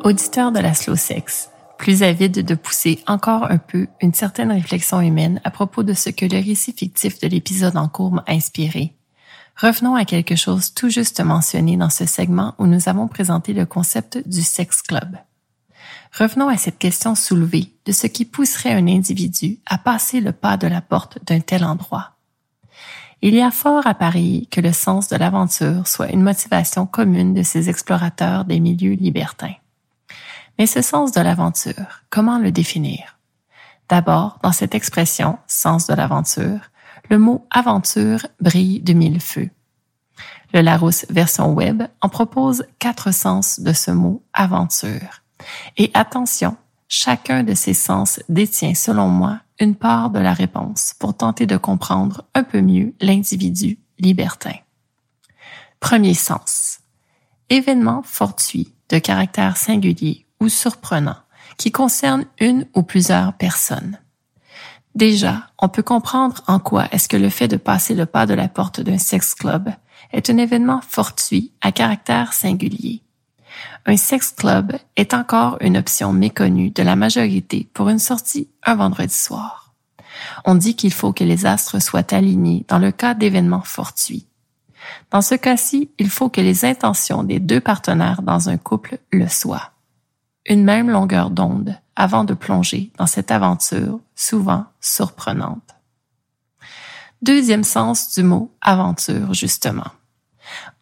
[0.05, 5.01] Auditeur de la slow sex, plus avide de pousser encore un peu une certaine réflexion
[5.01, 8.95] humaine à propos de ce que le récit fictif de l'épisode en cours m'a inspiré.
[9.57, 13.65] Revenons à quelque chose tout juste mentionné dans ce segment où nous avons présenté le
[13.65, 15.17] concept du sex club.
[16.17, 20.57] Revenons à cette question soulevée de ce qui pousserait un individu à passer le pas
[20.57, 22.13] de la porte d'un tel endroit.
[23.21, 27.35] Il y a fort à parier que le sens de l'aventure soit une motivation commune
[27.35, 29.55] de ces explorateurs des milieux libertins.
[30.59, 33.19] Mais ce sens de l'aventure, comment le définir?
[33.89, 36.61] D'abord, dans cette expression, sens de l'aventure,
[37.09, 39.51] le mot aventure brille de mille feux.
[40.53, 45.23] Le Larousse version web en propose quatre sens de ce mot aventure.
[45.77, 46.57] Et attention,
[46.89, 51.57] chacun de ces sens détient, selon moi, une part de la réponse pour tenter de
[51.57, 54.55] comprendre un peu mieux l'individu libertin.
[55.81, 56.81] Premier sens.
[57.51, 61.17] Événement fortuit de caractère singulier ou surprenant
[61.59, 63.99] qui concerne une ou plusieurs personnes.
[64.95, 68.35] Déjà, on peut comprendre en quoi est-ce que le fait de passer le pas de
[68.35, 69.71] la porte d'un sex club
[70.13, 73.03] est un événement fortuit à caractère singulier.
[73.87, 78.77] Un sex club est encore une option méconnue de la majorité pour une sortie un
[78.77, 79.75] vendredi soir.
[80.45, 84.27] On dit qu'il faut que les astres soient alignés dans le cas d'événements fortuits.
[85.11, 89.29] Dans ce cas-ci, il faut que les intentions des deux partenaires dans un couple le
[89.29, 89.73] soient
[90.49, 95.77] une même longueur d'onde avant de plonger dans cette aventure souvent surprenante.
[97.23, 99.91] Deuxième sens du mot aventure, justement.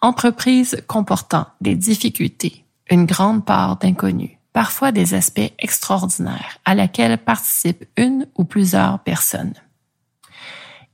[0.00, 7.87] Entreprise comportant des difficultés, une grande part d'inconnu, parfois des aspects extraordinaires à laquelle participent
[7.96, 9.55] une ou plusieurs personnes.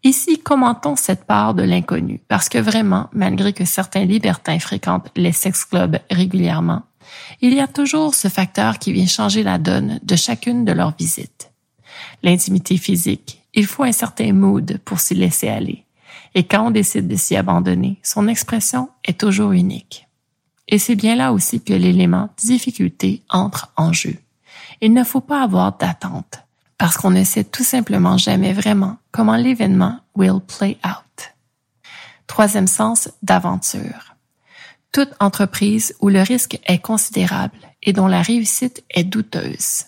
[0.04, 5.30] Ici, commentons cette part de l'inconnu, parce que vraiment, malgré que certains libertins fréquentent les
[5.32, 6.82] sex clubs régulièrement,
[7.40, 10.96] il y a toujours ce facteur qui vient changer la donne de chacune de leurs
[10.96, 11.50] visites.
[12.22, 15.84] L'intimité physique, il faut un certain mood pour s'y laisser aller.
[16.34, 20.06] Et quand on décide de s'y abandonner, son expression est toujours unique.
[20.68, 24.16] Et c'est bien là aussi que l'élément difficulté entre en jeu.
[24.80, 26.40] Il ne faut pas avoir d'attente,
[26.78, 31.34] parce qu'on ne sait tout simplement jamais vraiment comment l'événement will play out.
[32.26, 34.11] Troisième sens d'aventure
[34.92, 39.86] toute entreprise où le risque est considérable et dont la réussite est douteuse.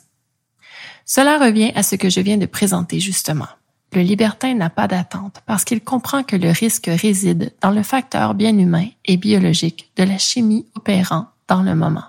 [1.04, 3.48] Cela revient à ce que je viens de présenter justement.
[3.92, 8.34] Le libertin n'a pas d'attente parce qu'il comprend que le risque réside dans le facteur
[8.34, 12.04] bien humain et biologique de la chimie opérant dans le moment.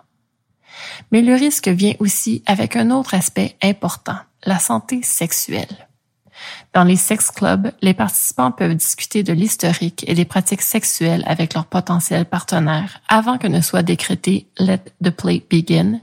[1.12, 5.88] Mais le risque vient aussi avec un autre aspect important, la santé sexuelle.
[6.74, 11.54] Dans les sex clubs, les participants peuvent discuter de l'historique et des pratiques sexuelles avec
[11.54, 16.00] leurs potentiels partenaires avant que ne soit décrété Let the play begin,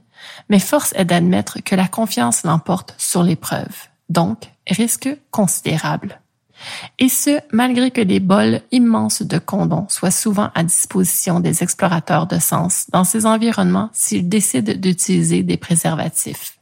[0.48, 6.20] mais force est d'admettre que la confiance l'emporte sur l'épreuve, donc risque considérable.
[6.98, 12.26] Et ce, malgré que des bols immenses de condons soient souvent à disposition des explorateurs
[12.26, 16.58] de sens dans ces environnements s'ils décident d'utiliser des préservatifs.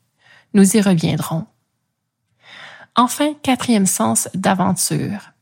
[0.54, 1.44] Nous y reviendrons.
[3.00, 5.32] Enfin, quatrième sens d'aventure.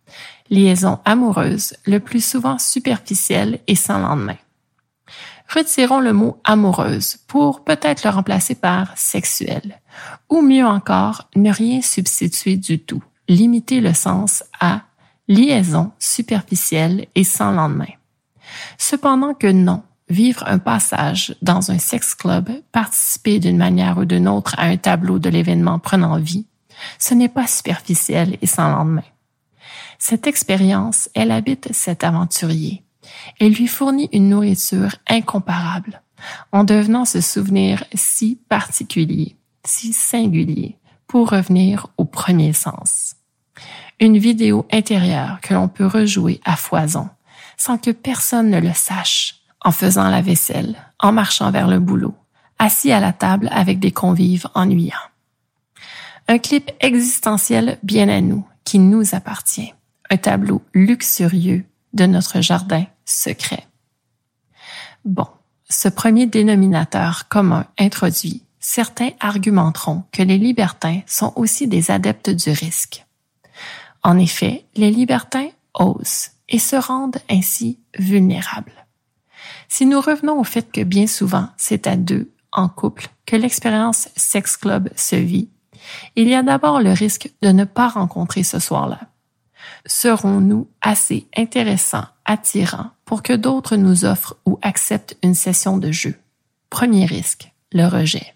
[0.48, 4.36] Liaison amoureuse, le plus souvent superficielle et sans lendemain.
[5.52, 9.80] Retirons le mot amoureuse pour peut-être le remplacer par sexuelle.
[10.30, 13.02] Ou mieux encore, ne rien substituer du tout.
[13.28, 14.82] Limiter le sens à
[15.26, 17.92] liaison superficielle et sans lendemain.
[18.78, 24.28] Cependant que non, vivre un passage dans un sex club, participer d'une manière ou d'une
[24.28, 26.46] autre à un tableau de l'événement prenant vie,
[26.98, 29.04] ce n'est pas superficiel et sans lendemain.
[29.98, 32.84] Cette expérience, elle habite cet aventurier
[33.40, 36.02] et lui fournit une nourriture incomparable,
[36.52, 43.16] en devenant ce souvenir si particulier, si singulier, pour revenir au premier sens.
[44.00, 47.08] Une vidéo intérieure que l'on peut rejouer à foison,
[47.56, 52.14] sans que personne ne le sache, en faisant la vaisselle, en marchant vers le boulot,
[52.58, 54.94] assis à la table avec des convives ennuyants.
[56.30, 59.72] Un clip existentiel bien à nous, qui nous appartient.
[60.10, 61.64] Un tableau luxurieux
[61.94, 63.66] de notre jardin secret.
[65.06, 65.26] Bon,
[65.70, 72.50] ce premier dénominateur commun introduit, certains argumenteront que les libertins sont aussi des adeptes du
[72.50, 73.06] risque.
[74.02, 78.86] En effet, les libertins osent et se rendent ainsi vulnérables.
[79.68, 84.10] Si nous revenons au fait que bien souvent c'est à deux, en couple, que l'expérience
[84.14, 85.48] sex club se vit,
[86.16, 89.00] il y a d'abord le risque de ne pas rencontrer ce soir-là.
[89.86, 96.14] Serons-nous assez intéressants, attirants pour que d'autres nous offrent ou acceptent une session de jeu?
[96.70, 97.52] Premier risque.
[97.72, 98.34] le rejet.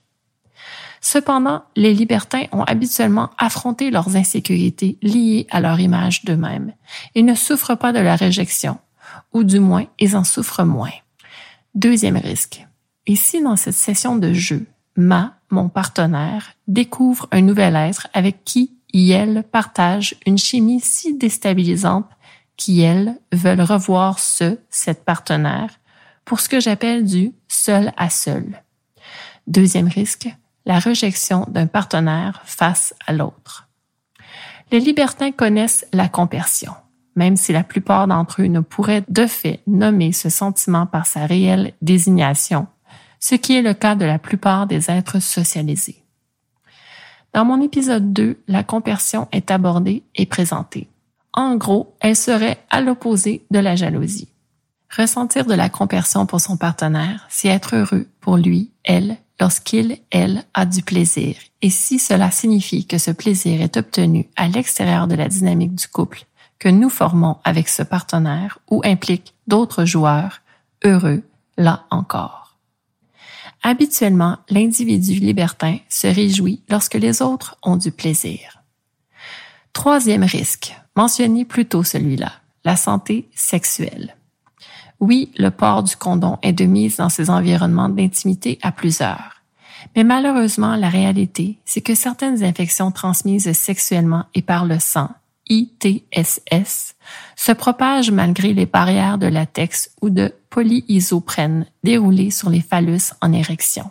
[1.01, 6.75] Cependant, les libertins ont habituellement affronté leurs insécurités liées à leur image d'eux-mêmes
[7.15, 8.79] et ne souffrent pas de la réjection,
[9.33, 10.93] ou du moins ils en souffrent moins.
[11.75, 12.67] Deuxième risque.
[13.07, 18.73] Ici, dans cette session de jeu, Ma, mon partenaire, découvre un nouvel être avec qui
[18.95, 22.09] elle partage une chimie si déstabilisante
[22.57, 25.71] qu'elle veulent revoir ce, cette partenaire,
[26.25, 28.62] pour ce que j'appelle du seul à seul.
[29.47, 30.29] Deuxième risque,
[30.67, 33.69] la rejection d'un partenaire face à l'autre.
[34.71, 36.73] Les libertins connaissent la compersion,
[37.17, 41.27] même si la plupart d'entre eux ne pourraient de fait nommer ce sentiment par sa
[41.27, 42.69] réelle désignation,
[43.23, 46.03] ce qui est le cas de la plupart des êtres socialisés.
[47.33, 50.89] Dans mon épisode 2, la compersion est abordée et présentée.
[51.33, 54.29] En gros, elle serait à l'opposé de la jalousie.
[54.95, 60.43] Ressentir de la compersion pour son partenaire, c'est être heureux pour lui, elle, lorsqu'il, elle,
[60.53, 61.37] a du plaisir.
[61.63, 65.87] Et si cela signifie que ce plaisir est obtenu à l'extérieur de la dynamique du
[65.87, 66.25] couple
[66.59, 70.41] que nous formons avec ce partenaire ou implique d'autres joueurs,
[70.85, 71.23] heureux,
[71.57, 72.42] là encore.
[73.62, 78.62] Habituellement, l'individu libertin se réjouit lorsque les autres ont du plaisir.
[79.72, 82.33] Troisième risque, mentionnez plutôt celui-là,
[82.64, 84.16] la santé sexuelle.
[85.01, 89.42] Oui, le port du condom est de mise dans ces environnements d'intimité à plusieurs.
[89.96, 95.11] Mais malheureusement, la réalité, c'est que certaines infections transmises sexuellement et par le sang,
[95.48, 96.94] ITSS,
[97.37, 103.33] se propagent malgré les barrières de latex ou de polyisoprène déroulées sur les phallus en
[103.33, 103.91] érection.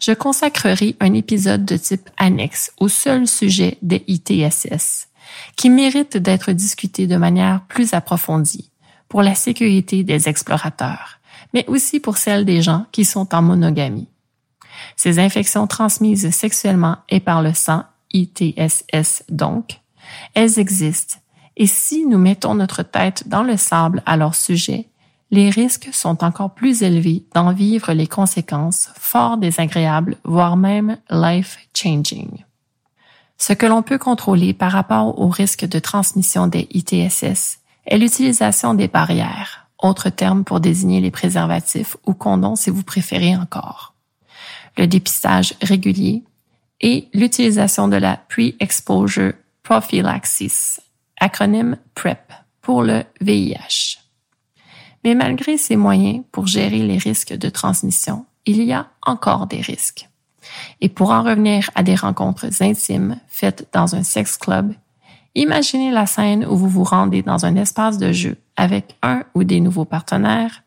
[0.00, 5.08] Je consacrerai un épisode de type annexe au seul sujet des ITSS,
[5.56, 8.72] qui mérite d'être discuté de manière plus approfondie
[9.08, 11.20] pour la sécurité des explorateurs,
[11.54, 14.08] mais aussi pour celle des gens qui sont en monogamie.
[14.96, 19.80] Ces infections transmises sexuellement et par le sang, ITSS donc,
[20.34, 21.18] elles existent,
[21.56, 24.88] et si nous mettons notre tête dans le sable à leur sujet,
[25.34, 32.44] les risques sont encore plus élevés d'en vivre les conséquences fort désagréables, voire même life-changing.
[33.36, 38.74] Ce que l'on peut contrôler par rapport au risque de transmission des ITSS est l'utilisation
[38.74, 43.94] des barrières, autre terme pour désigner les préservatifs ou condoms si vous préférez encore,
[44.78, 46.22] le dépistage régulier
[46.80, 49.32] et l'utilisation de la Pre-Exposure
[49.64, 50.78] Prophylaxis,
[51.18, 54.03] acronyme PrEP, pour le VIH.
[55.04, 59.60] Mais malgré ces moyens pour gérer les risques de transmission, il y a encore des
[59.60, 60.08] risques.
[60.80, 64.74] Et pour en revenir à des rencontres intimes faites dans un sex club,
[65.34, 69.42] Imaginez la scène où vous vous rendez dans un espace de jeu avec un ou
[69.42, 70.62] des nouveaux partenaires,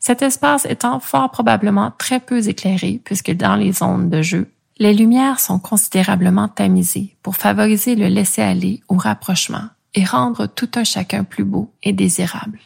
[0.00, 4.94] cet espace étant fort probablement très peu éclairé puisque dans les zones de jeu, les
[4.94, 11.24] lumières sont considérablement tamisées pour favoriser le laisser-aller au rapprochement et rendre tout un chacun
[11.24, 12.60] plus beau et désirable.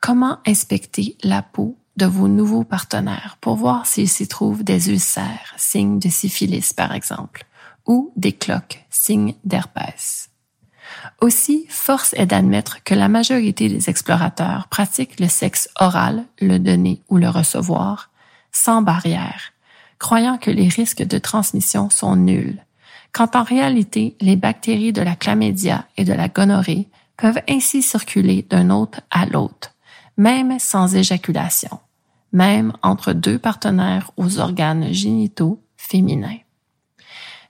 [0.00, 5.54] Comment inspecter la peau de vos nouveaux partenaires pour voir s'il s'y trouve des ulcères,
[5.58, 7.44] signes de syphilis par exemple,
[7.86, 10.30] ou des cloques, signes d'herpès?
[11.20, 17.02] Aussi, force est d'admettre que la majorité des explorateurs pratiquent le sexe oral, le donner
[17.10, 18.10] ou le recevoir,
[18.52, 19.52] sans barrière,
[19.98, 22.64] croyant que les risques de transmission sont nuls,
[23.12, 28.46] quand en réalité les bactéries de la chlamydia et de la gonorrhée peuvent ainsi circuler
[28.48, 29.74] d'un autre à l'autre,
[30.20, 31.80] même sans éjaculation,
[32.30, 36.36] même entre deux partenaires aux organes génitaux féminins.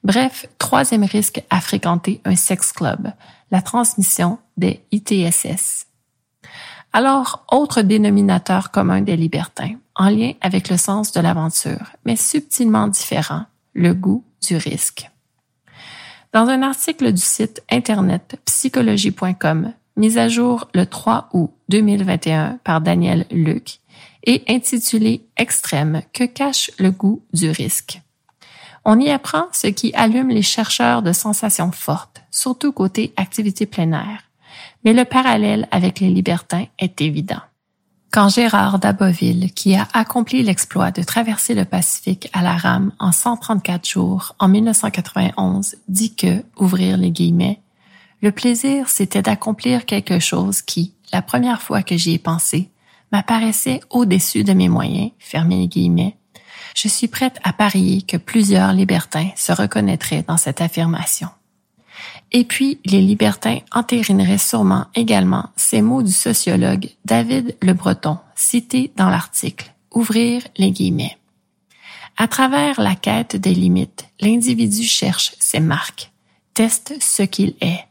[0.04, 3.12] Bref, troisième risque à fréquenter un sex club,
[3.51, 5.88] la transmission des ITSS.
[6.92, 12.86] Alors, autre dénominateur commun des libertins, en lien avec le sens de l'aventure, mais subtilement
[12.86, 15.11] différent, le goût du risque.
[16.32, 22.80] Dans un article du site internet psychologie.com, mis à jour le 3 août 2021 par
[22.80, 23.80] Daniel Luc,
[24.24, 28.01] et intitulé Extrême, que cache le goût du risque?
[28.84, 34.18] On y apprend ce qui allume les chercheurs de sensations fortes, surtout côté activité plein.
[34.84, 37.42] Mais le parallèle avec les libertins est évident.
[38.11, 43.12] Quand Gérard d'Aboville, qui a accompli l'exploit de traverser le Pacifique à la rame en
[43.12, 47.61] 134 jours en 1991, dit que, ouvrir les guillemets,
[48.22, 52.70] le plaisir c'était d'accomplir quelque chose qui, la première fois que j'y ai pensé,
[53.12, 56.16] m'apparaissait au-dessus de mes moyens, fermez les guillemets,
[56.76, 61.28] je suis prête à parier que plusieurs libertins se reconnaîtraient dans cette affirmation.
[62.32, 68.92] Et puis, les libertins entérineraient sûrement également ces mots du sociologue David Le Breton, cités
[68.96, 69.74] dans l'article.
[69.92, 71.18] Ouvrir les guillemets.
[72.16, 76.12] À travers la quête des limites, l'individu cherche ses marques,
[76.54, 77.84] teste ce qu'il est,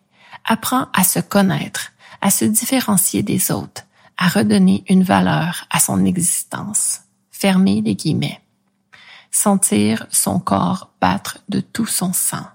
[0.49, 3.83] apprend à se connaître, à se différencier des autres,
[4.17, 7.01] à redonner une valeur à son existence.
[7.31, 8.41] Fermer les guillemets.
[9.31, 12.45] Sentir son corps battre de tout son sang.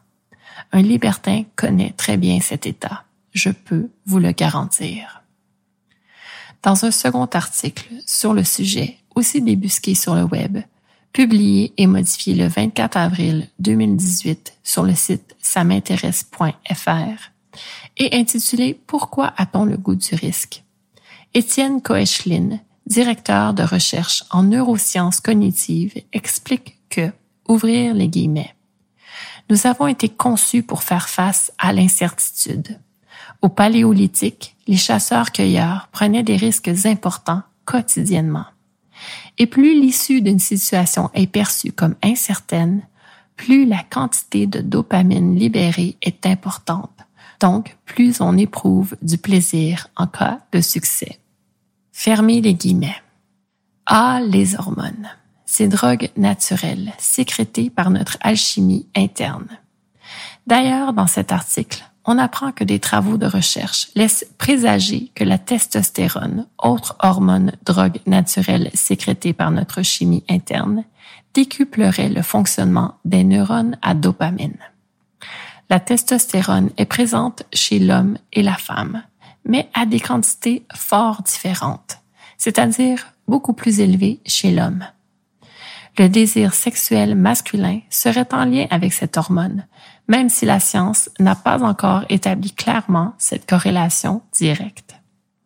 [0.72, 3.04] Un libertin connaît très bien cet état.
[3.32, 5.22] Je peux vous le garantir.
[6.62, 10.58] Dans un second article sur le sujet, aussi débusqué sur le web,
[11.12, 17.33] publié et modifié le 24 avril 2018 sur le site ça-m'intéresse.fr
[17.96, 20.62] et intitulé Pourquoi a-t-on le goût du risque?
[21.34, 27.12] Étienne Koechlin, directeur de recherche en neurosciences cognitives, explique que,
[27.48, 28.54] ouvrir les guillemets,
[29.50, 32.78] nous avons été conçus pour faire face à l'incertitude.
[33.42, 38.46] Au paléolithique, les chasseurs-cueilleurs prenaient des risques importants quotidiennement.
[39.38, 42.82] Et plus l'issue d'une situation est perçue comme incertaine,
[43.36, 46.96] plus la quantité de dopamine libérée est importante,
[47.44, 51.18] donc plus on éprouve du plaisir en cas de succès.
[51.92, 52.96] Fermez les guillemets.
[53.84, 55.10] Ah, les hormones.
[55.44, 59.58] Ces drogues naturelles sécrétées par notre alchimie interne.
[60.46, 65.36] D'ailleurs, dans cet article, on apprend que des travaux de recherche laissent présager que la
[65.36, 70.84] testostérone, autre hormone drogue naturelle sécrétée par notre chimie interne,
[71.34, 74.56] décuplerait le fonctionnement des neurones à dopamine.
[75.70, 79.02] La testostérone est présente chez l'homme et la femme,
[79.44, 81.98] mais à des quantités fort différentes,
[82.36, 84.84] c'est-à-dire beaucoup plus élevées chez l'homme.
[85.96, 89.64] Le désir sexuel masculin serait en lien avec cette hormone,
[90.08, 94.96] même si la science n'a pas encore établi clairement cette corrélation directe.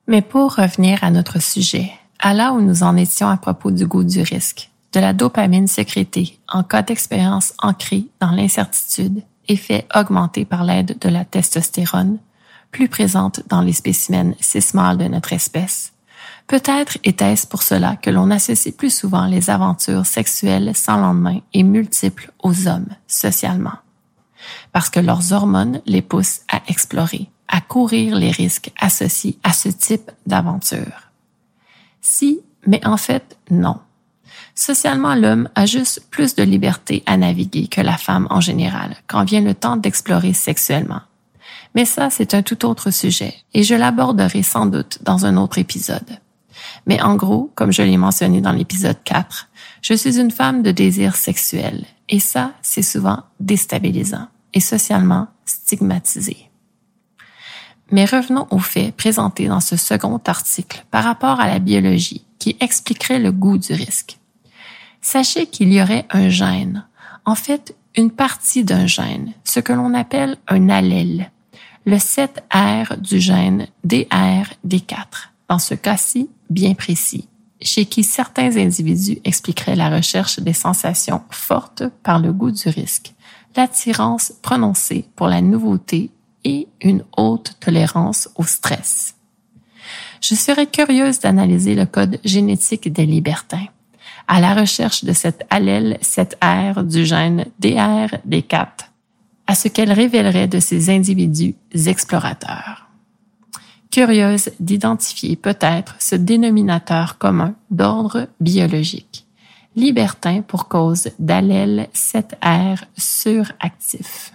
[0.07, 3.87] Mais pour revenir à notre sujet, à là où nous en étions à propos du
[3.87, 10.45] goût du risque, de la dopamine sécrétée en cas d'expérience ancrée dans l'incertitude, effet augmenté
[10.45, 12.19] par l'aide de la testostérone,
[12.71, 15.93] plus présente dans les spécimens cis de notre espèce.
[16.47, 21.63] Peut-être était-ce pour cela que l'on associe plus souvent les aventures sexuelles sans lendemain et
[21.63, 23.79] multiples aux hommes, socialement.
[24.73, 29.69] Parce que leurs hormones les poussent à explorer, à courir les risques associés à ce
[29.69, 31.11] type d'aventure.
[32.01, 33.79] Si, mais en fait, non.
[34.59, 39.23] Socialement, l'homme a juste plus de liberté à naviguer que la femme en général quand
[39.23, 41.01] vient le temps d'explorer sexuellement.
[41.77, 45.59] Mais ça, c'est un tout autre sujet et je l'aborderai sans doute dans un autre
[45.59, 46.19] épisode.
[46.89, 49.49] Mais en gros, comme je l'ai mentionné dans l'épisode 4,
[49.81, 56.51] je suis une femme de désir sexuel et ça, c'est souvent déstabilisant et socialement stigmatisé.
[57.93, 62.57] Mais revenons aux faits présentés dans ce second article par rapport à la biologie qui
[62.59, 64.19] expliquerait le goût du risque.
[65.01, 66.87] Sachez qu'il y aurait un gène,
[67.25, 71.31] en fait une partie d'un gène, ce que l'on appelle un allèle,
[71.85, 77.29] le 7R du gène DR-D4, dans ce cas-ci bien précis,
[77.61, 83.15] chez qui certains individus expliqueraient la recherche des sensations fortes par le goût du risque,
[83.57, 86.11] l'attirance prononcée pour la nouveauté
[86.45, 89.15] et une haute tolérance au stress.
[90.21, 93.67] Je serais curieuse d'analyser le code génétique des libertins
[94.29, 98.89] à la recherche de cet allèle 7R du gène DR-D4
[99.49, 101.55] à ce qu'elle révélerait de ces individus
[101.87, 102.87] explorateurs.
[103.91, 109.27] Curieuse d'identifier peut-être ce dénominateur commun d'ordre biologique,
[109.75, 114.35] libertin pour cause d'allèle 7R suractif.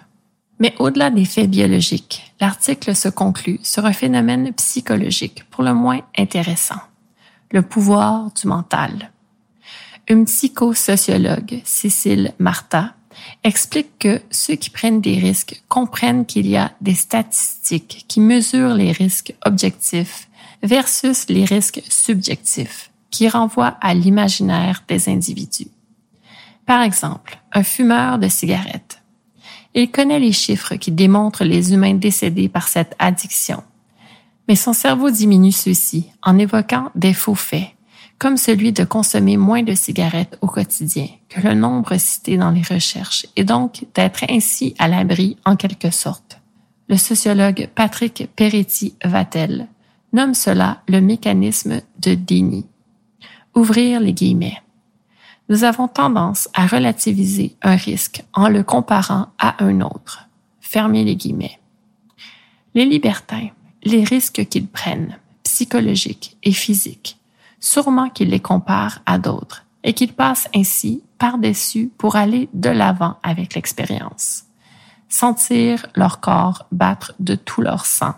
[0.59, 6.01] Mais au-delà des faits biologiques, l'article se conclut sur un phénomène psychologique pour le moins
[6.17, 6.81] intéressant,
[7.51, 9.11] le pouvoir du mental.
[10.09, 12.93] Une psychosociologue, Cécile Martha,
[13.43, 18.73] explique que ceux qui prennent des risques comprennent qu'il y a des statistiques qui mesurent
[18.73, 20.27] les risques objectifs
[20.61, 25.67] versus les risques subjectifs qui renvoient à l'imaginaire des individus.
[26.65, 29.01] Par exemple, un fumeur de cigarettes.
[29.73, 33.63] Il connaît les chiffres qui démontrent les humains décédés par cette addiction.
[34.47, 37.72] Mais son cerveau diminue ceux-ci en évoquant des faux faits
[38.23, 42.61] comme celui de consommer moins de cigarettes au quotidien que le nombre cité dans les
[42.61, 46.39] recherches et donc d'être ainsi à l'abri en quelque sorte.
[46.87, 49.67] Le sociologue Patrick Peretti-Vatel
[50.13, 52.65] nomme cela le mécanisme de déni.
[53.55, 54.61] Ouvrir les guillemets.
[55.49, 60.29] Nous avons tendance à relativiser un risque en le comparant à un autre.
[60.61, 61.59] Fermez les guillemets.
[62.73, 63.49] Les libertins,
[63.83, 67.17] les risques qu'ils prennent, psychologiques et physiques,
[67.63, 73.15] sûrement qu'ils les comparent à d'autres et qu'ils passent ainsi par-dessus pour aller de l'avant
[73.23, 74.43] avec l'expérience.
[75.07, 78.15] Sentir leur corps battre de tout leur sang.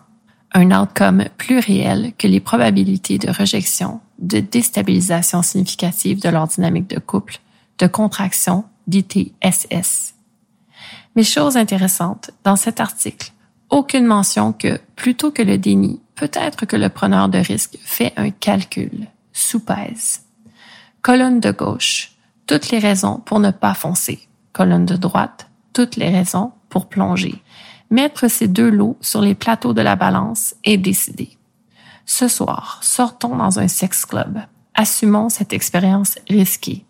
[0.54, 6.90] Un outcome plus réel que les probabilités de rejection, de déstabilisation significative de leur dynamique
[6.90, 7.40] de couple,
[7.78, 10.16] de contraction, d'ITSS.
[11.16, 13.32] Mais chose intéressante, dans cet article,
[13.70, 18.30] aucune mention que, plutôt que le déni, peut-être que le preneur de risque fait un
[18.32, 20.22] calcul, sous-pèse.
[21.02, 22.14] Colonne de gauche,
[22.48, 24.28] toutes les raisons pour ne pas foncer.
[24.54, 27.44] Colonne de droite, toutes les raisons pour plonger.
[27.92, 31.38] Mettre ces deux lots sur les plateaux de la balance et décider.
[32.06, 34.40] Ce soir, sortons dans un sex club.
[34.74, 36.86] Assumons cette expérience risquée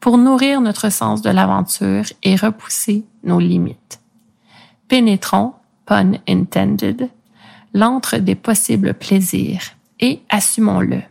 [0.00, 4.00] pour nourrir notre sens de l'aventure et repousser nos limites.
[4.86, 7.10] Pénétrons, pun intended,
[7.74, 9.62] l'antre des possibles plaisirs
[10.00, 11.02] et assumons-le.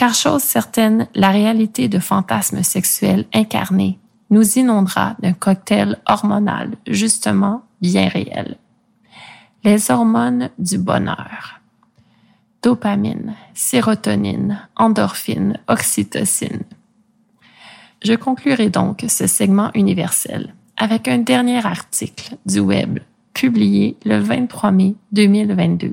[0.00, 3.98] Car chose certaine, la réalité de fantasmes sexuels incarnés
[4.30, 8.56] nous inondera d'un cocktail hormonal justement bien réel.
[9.62, 11.60] Les hormones du bonheur.
[12.62, 16.62] Dopamine, sérotonine, endorphine, oxytocine.
[18.02, 23.00] Je conclurai donc ce segment universel avec un dernier article du web
[23.34, 25.92] publié le 23 mai 2022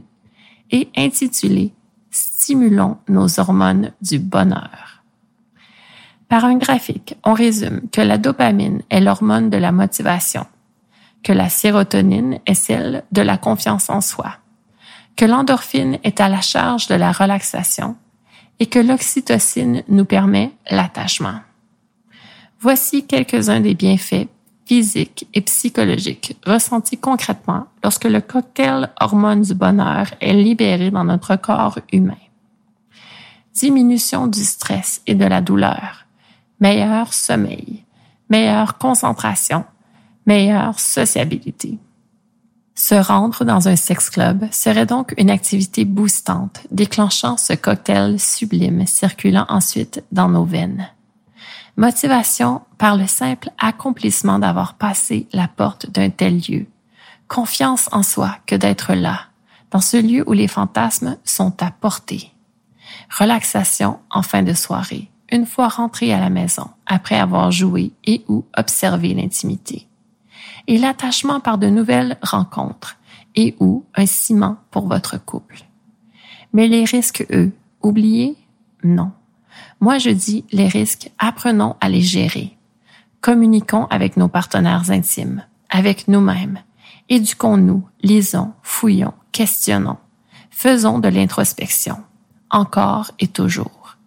[0.72, 1.74] et intitulé
[2.20, 5.03] Stimulons nos hormones du bonheur.
[6.28, 10.47] Par un graphique, on résume que la dopamine est l'hormone de la motivation,
[11.22, 14.38] que la sérotonine est celle de la confiance en soi,
[15.15, 17.95] que l'endorphine est à la charge de la relaxation
[18.59, 21.41] et que l'oxytocine nous permet l'attachement.
[22.59, 24.28] Voici quelques-uns des bienfaits
[24.68, 31.38] physiques et psychologiques ressentis concrètement lorsque le cocktail hormone du bonheur est libéré dans notre
[31.38, 32.18] corps humain.
[33.53, 36.05] Diminution du stress et de la douleur,
[36.59, 37.86] meilleur sommeil,
[38.30, 39.63] meilleure concentration,
[40.26, 41.80] meilleure sociabilité.
[42.76, 48.86] Se rendre dans un sex club serait donc une activité boostante, déclenchant ce cocktail sublime
[48.86, 50.88] circulant ensuite dans nos veines.
[51.78, 56.65] Motivation par le simple accomplissement d'avoir passé la porte d'un tel lieu.
[57.28, 59.19] Confiance en soi que d'être là,
[59.69, 62.32] dans ce lieu où les fantasmes sont à portée.
[63.15, 68.23] Relaxation en fin de soirée, une fois rentré à la maison, après avoir joué et
[68.28, 69.88] ou observé l'intimité.
[70.65, 72.97] Et l'attachement par de nouvelles rencontres
[73.36, 75.63] et ou un ciment pour votre couple.
[76.53, 77.51] Mais les risques, eux,
[77.84, 78.36] oubliés?
[78.84, 79.11] Non.
[79.80, 82.57] Moi, je dis les risques, apprenons à les gérer.
[83.21, 86.59] Communiquons avec nos partenaires intimes, avec nous-mêmes.
[87.09, 89.97] Éduquons-nous, lisons, fouillons, questionnons.
[90.49, 91.97] Faisons de l'introspection.
[92.49, 93.97] Encore et toujours.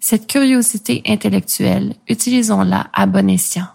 [0.00, 3.68] Cette curiosité intellectuelle, utilisons-la à bon escient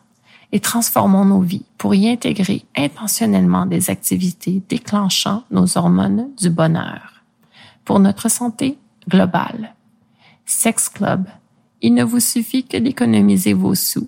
[0.51, 7.23] et transformons nos vies pour y intégrer intentionnellement des activités déclenchant nos hormones du bonheur.
[7.83, 9.74] Pour notre santé globale.
[10.45, 11.25] Sex Club.
[11.81, 14.07] Il ne vous suffit que d'économiser vos sous,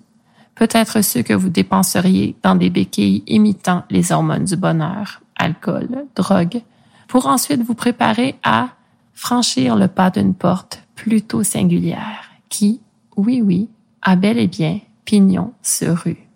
[0.56, 6.62] peut-être ceux que vous dépenseriez dans des béquilles imitant les hormones du bonheur, alcool, drogue,
[7.08, 8.70] pour ensuite vous préparer à
[9.14, 12.82] franchir le pas d'une porte plutôt singulière qui,
[13.16, 13.70] oui, oui,
[14.02, 16.28] a bel et bien pignon sur rue.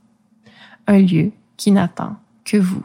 [0.88, 2.84] Un lieu qui n'attend que vous.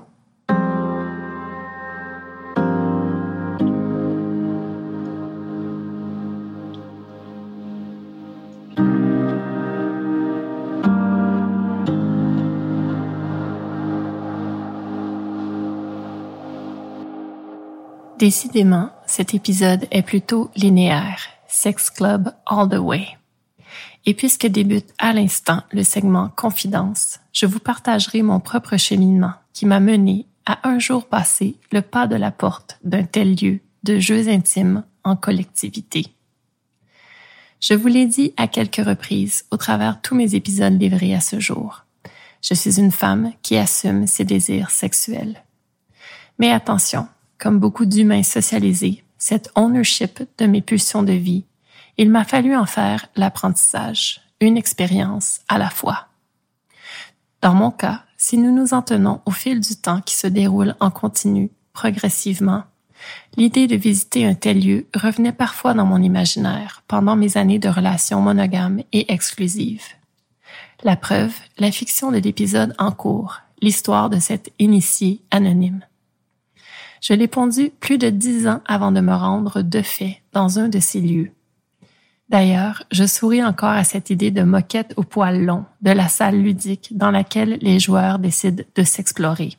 [18.19, 21.21] Décidément, cet épisode est plutôt linéaire.
[21.49, 23.07] Sex Club all the way.
[24.07, 29.67] Et puisque débute à l'instant le segment Confidence, je vous partagerai mon propre cheminement qui
[29.67, 33.99] m'a mené à un jour passer le pas de la porte d'un tel lieu de
[33.99, 36.07] jeux intimes en collectivité.
[37.61, 41.39] Je vous l'ai dit à quelques reprises au travers tous mes épisodes livrés à ce
[41.39, 41.85] jour.
[42.41, 45.43] Je suis une femme qui assume ses désirs sexuels.
[46.39, 47.09] Mais attention,
[47.39, 51.45] comme beaucoup d'humains socialisés, cette ownership de mes pulsions de vie,
[51.99, 56.09] il m'a fallu en faire l'apprentissage, une expérience à la fois.
[57.43, 60.75] Dans mon cas, si nous nous en tenons au fil du temps qui se déroule
[60.81, 62.65] en continu, progressivement,
[63.37, 67.69] l'idée de visiter un tel lieu revenait parfois dans mon imaginaire pendant mes années de
[67.69, 69.87] relations monogames et exclusives.
[70.83, 75.85] La preuve, la fiction de l'épisode en cours, l'histoire de cette initiée anonyme.
[77.09, 80.69] Je l'ai pondu plus de dix ans avant de me rendre de fait dans un
[80.69, 81.31] de ces lieux.
[82.31, 86.43] D'ailleurs, je souris encore à cette idée de moquette au poil long, de la salle
[86.43, 89.53] ludique dans laquelle les joueurs décident de s'explorer.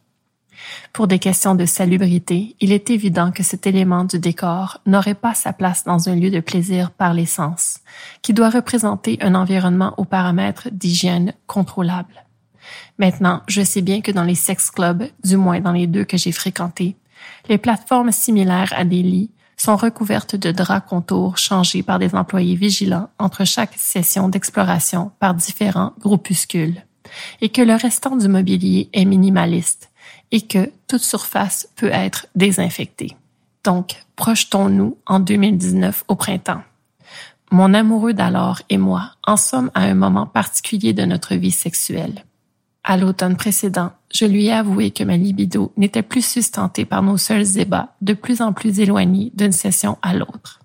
[0.91, 5.33] Pour des questions de salubrité, il est évident que cet élément du décor n'aurait pas
[5.33, 7.79] sa place dans un lieu de plaisir par l'essence,
[8.23, 12.25] qui doit représenter un environnement aux paramètres d'hygiène contrôlables.
[12.97, 16.17] Maintenant, je sais bien que dans les sex clubs, du moins dans les deux que
[16.17, 16.97] j'ai fréquentés,
[17.47, 22.55] les plateformes similaires à des lits sont recouvertes de draps contours changés par des employés
[22.55, 26.83] vigilants entre chaque session d'exploration par différents groupuscules,
[27.41, 29.89] et que le restant du mobilier est minimaliste,
[30.31, 33.15] et que toute surface peut être désinfectée.
[33.63, 36.61] Donc, projetons-nous en 2019 au printemps.
[37.51, 42.23] Mon amoureux d'alors et moi en sommes à un moment particulier de notre vie sexuelle.
[42.89, 47.17] À l'automne précédent, je lui ai avoué que ma libido n'était plus sustentée par nos
[47.17, 50.61] seuls débats de plus en plus éloignés d'une session à l'autre.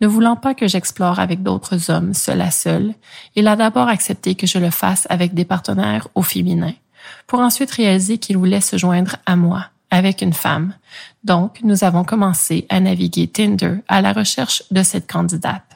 [0.00, 2.94] Ne voulant pas que j'explore avec d'autres hommes seul à seul,
[3.36, 6.72] il a d'abord accepté que je le fasse avec des partenaires au féminin,
[7.26, 10.72] pour ensuite réaliser qu'il voulait se joindre à moi avec une femme.
[11.22, 15.71] Donc, nous avons commencé à naviguer Tinder à la recherche de cette candidate.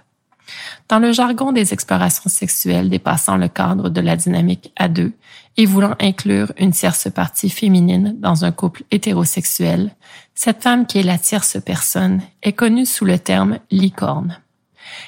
[0.88, 5.12] Dans le jargon des explorations sexuelles dépassant le cadre de la dynamique à deux
[5.56, 9.94] et voulant inclure une tierce partie féminine dans un couple hétérosexuel,
[10.34, 14.38] cette femme qui est la tierce personne est connue sous le terme licorne.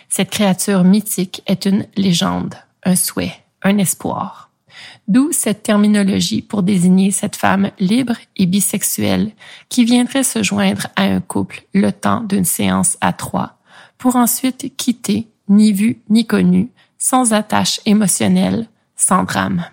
[0.08, 4.50] Cette créature mythique est une légende, un souhait, un espoir.
[5.06, 9.32] D'où cette terminologie pour désigner cette femme libre et bisexuelle
[9.68, 13.57] qui viendrait se joindre à un couple le temps d'une séance à trois
[13.98, 19.64] pour ensuite quitter, ni vu ni connu, sans attache émotionnelle, sans drame.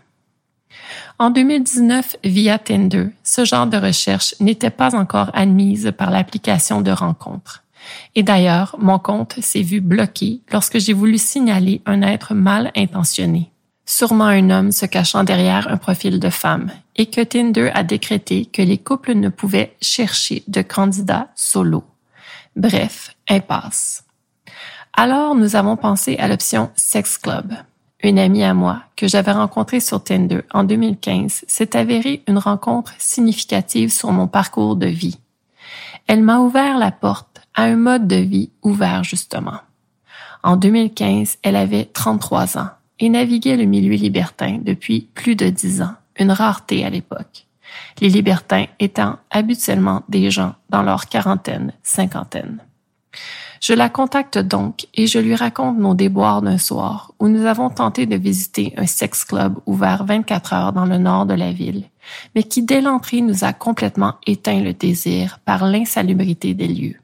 [1.18, 6.92] En 2019, via Tinder, ce genre de recherche n'était pas encore admise par l'application de
[6.92, 7.64] rencontre.
[8.16, 13.52] Et d'ailleurs, mon compte s'est vu bloqué lorsque j'ai voulu signaler un être mal intentionné
[13.86, 18.46] sûrement un homme se cachant derrière un profil de femme, et que Tinder a décrété
[18.46, 21.84] que les couples ne pouvaient chercher de candidats solo.
[22.56, 24.05] Bref, impasse.
[24.98, 27.54] Alors, nous avons pensé à l'option Sex Club.
[28.02, 32.94] Une amie à moi, que j'avais rencontrée sur Tinder en 2015, s'est avérée une rencontre
[32.98, 35.20] significative sur mon parcours de vie.
[36.08, 39.60] Elle m'a ouvert la porte à un mode de vie ouvert justement.
[40.44, 42.70] En 2015, elle avait 33 ans
[43.00, 47.48] et naviguait le milieu libertin depuis plus de dix ans, une rareté à l'époque.
[48.00, 52.60] Les libertins étant habituellement des gens dans leur quarantaine, cinquantaine.
[53.68, 57.72] Je la contacte donc et je lui raconte nos déboires d'un soir où nous avons
[57.72, 61.86] tenté de visiter un sex club ouvert 24 heures dans le nord de la ville,
[62.36, 67.00] mais qui dès l'entrée nous a complètement éteint le désir par l'insalubrité des lieux.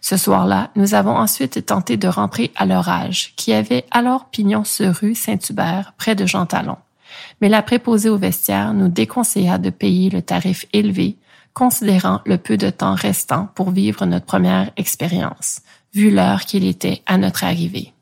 [0.00, 4.94] Ce soir-là, nous avons ensuite tenté de rentrer à l'orage, qui avait alors pignon sur
[4.94, 6.78] rue Saint-Hubert, près de Jean Talon.
[7.42, 11.18] Mais la préposée au vestiaire nous déconseilla de payer le tarif élevé,
[11.58, 15.60] considérant le peu de temps restant pour vivre notre première expérience,
[15.92, 17.92] vu l'heure qu'il était à notre arrivée.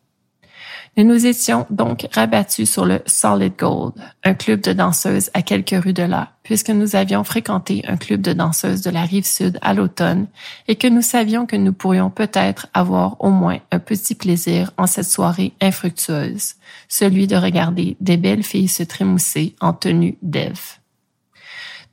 [0.99, 3.95] Nous nous étions donc rabattus sur le Solid Gold,
[4.25, 8.21] un club de danseuses à quelques rues de là, puisque nous avions fréquenté un club
[8.21, 10.27] de danseuses de la rive sud à l'automne
[10.69, 14.87] et que nous savions que nous pourrions peut-être avoir au moins un petit plaisir en
[14.87, 16.57] cette soirée infructueuse,
[16.89, 20.79] celui de regarder des belles filles se trémousser en tenue d'Ève.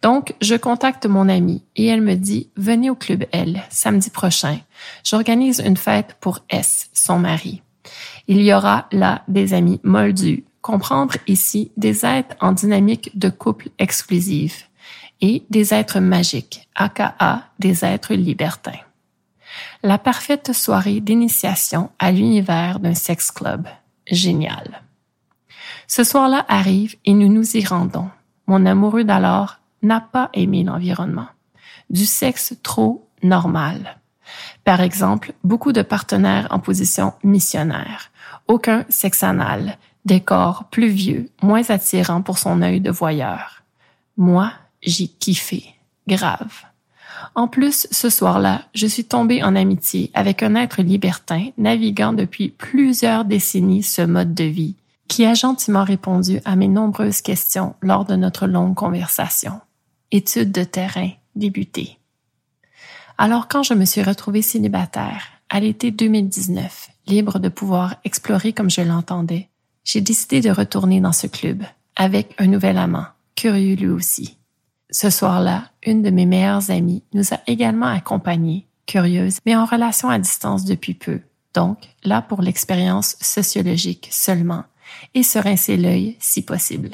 [0.04, 4.60] Donc, je contacte mon amie et elle me dit, venez au club L, samedi prochain.
[5.06, 7.62] J'organise une fête pour S, son mari.
[8.28, 13.70] Il y aura là des amis moldus, comprendre ici des êtres en dynamique de couple
[13.80, 14.56] exclusive
[15.22, 17.16] et des êtres magiques, aka
[17.60, 18.72] des êtres libertins.
[19.84, 23.70] La parfaite soirée d'initiation à l'univers d'un sex club.
[24.12, 24.82] Génial.
[25.88, 28.10] Ce soir-là arrive et nous nous y rendons.
[28.48, 31.28] Mon amoureux d'alors n'a pas aimé l'environnement.
[31.90, 34.00] Du sexe trop normal.
[34.64, 38.12] Par exemple, beaucoup de partenaires en position missionnaire,
[38.48, 43.64] aucun sexe anal, décor plus vieux, moins attirant pour son œil de voyeur.
[44.18, 45.66] Moi, j'ai kiffé,
[46.08, 46.64] grave.
[47.36, 52.50] En plus, ce soir-là, je suis tombée en amitié avec un être libertin naviguant depuis
[52.50, 54.76] plusieurs décennies ce mode de vie,
[55.08, 59.62] qui a gentiment répondu à mes nombreuses questions lors de notre longue conversation.
[60.16, 61.98] Étude de terrain débutée.
[63.18, 68.70] Alors quand je me suis retrouvée célibataire, à l'été 2019, libre de pouvoir explorer comme
[68.70, 69.50] je l'entendais,
[69.84, 71.64] j'ai décidé de retourner dans ce club
[71.96, 74.38] avec un nouvel amant, curieux lui aussi.
[74.92, 80.10] Ce soir-là, une de mes meilleures amies nous a également accompagnés, curieuse, mais en relation
[80.12, 81.22] à distance depuis peu,
[81.56, 84.66] donc là pour l'expérience sociologique seulement,
[85.16, 86.92] et se rincer l'œil si possible.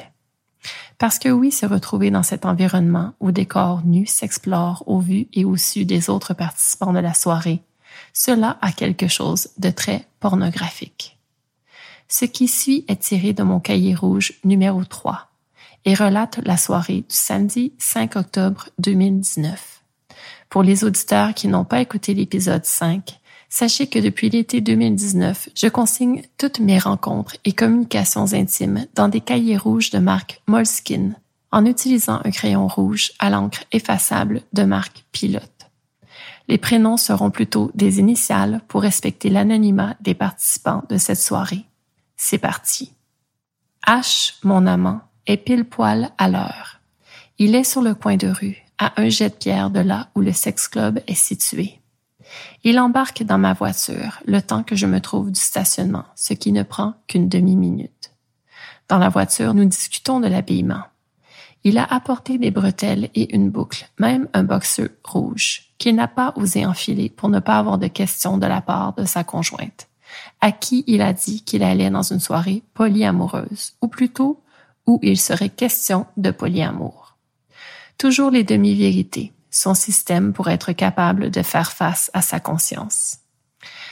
[0.98, 5.28] Parce que oui, se retrouver dans cet environnement où des corps nus s'explorent au vu
[5.32, 7.62] et au su des autres participants de la soirée,
[8.12, 11.18] cela a quelque chose de très pornographique.
[12.08, 15.28] Ce qui suit est tiré de mon cahier rouge numéro 3
[15.84, 19.82] et relate la soirée du samedi 5 octobre 2019.
[20.48, 23.19] Pour les auditeurs qui n'ont pas écouté l'épisode 5,
[23.52, 29.20] Sachez que depuis l'été 2019, je consigne toutes mes rencontres et communications intimes dans des
[29.20, 31.16] cahiers rouges de marque Moleskine
[31.50, 35.68] en utilisant un crayon rouge à l'encre effaçable de marque Pilote.
[36.46, 41.64] Les prénoms seront plutôt des initiales pour respecter l'anonymat des participants de cette soirée.
[42.16, 42.92] C'est parti.
[43.84, 46.80] H, mon amant, est pile poil à l'heure.
[47.38, 50.20] Il est sur le coin de rue, à un jet de pierre de là où
[50.20, 51.79] le sex club est situé.
[52.64, 56.52] Il embarque dans ma voiture le temps que je me trouve du stationnement, ce qui
[56.52, 58.12] ne prend qu'une demi-minute.
[58.88, 60.82] Dans la voiture, nous discutons de l'habillement.
[61.62, 66.32] Il a apporté des bretelles et une boucle, même un boxeur rouge, qu'il n'a pas
[66.36, 69.88] osé enfiler pour ne pas avoir de questions de la part de sa conjointe,
[70.40, 74.42] à qui il a dit qu'il allait dans une soirée polyamoureuse, ou plutôt
[74.86, 77.16] où il serait question de polyamour.
[77.98, 83.18] Toujours les demi-vérités, son système pour être capable de faire face à sa conscience.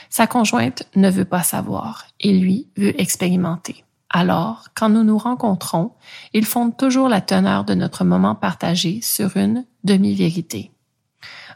[0.09, 3.83] Sa conjointe ne veut pas savoir et lui veut expérimenter.
[4.09, 5.91] Alors, quand nous nous rencontrons,
[6.33, 10.71] il fonde toujours la teneur de notre moment partagé sur une demi-vérité.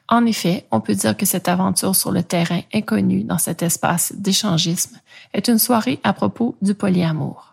[0.07, 4.13] En effet, on peut dire que cette aventure sur le terrain inconnu dans cet espace
[4.15, 4.99] d'échangisme
[5.33, 7.52] est une soirée à propos du polyamour.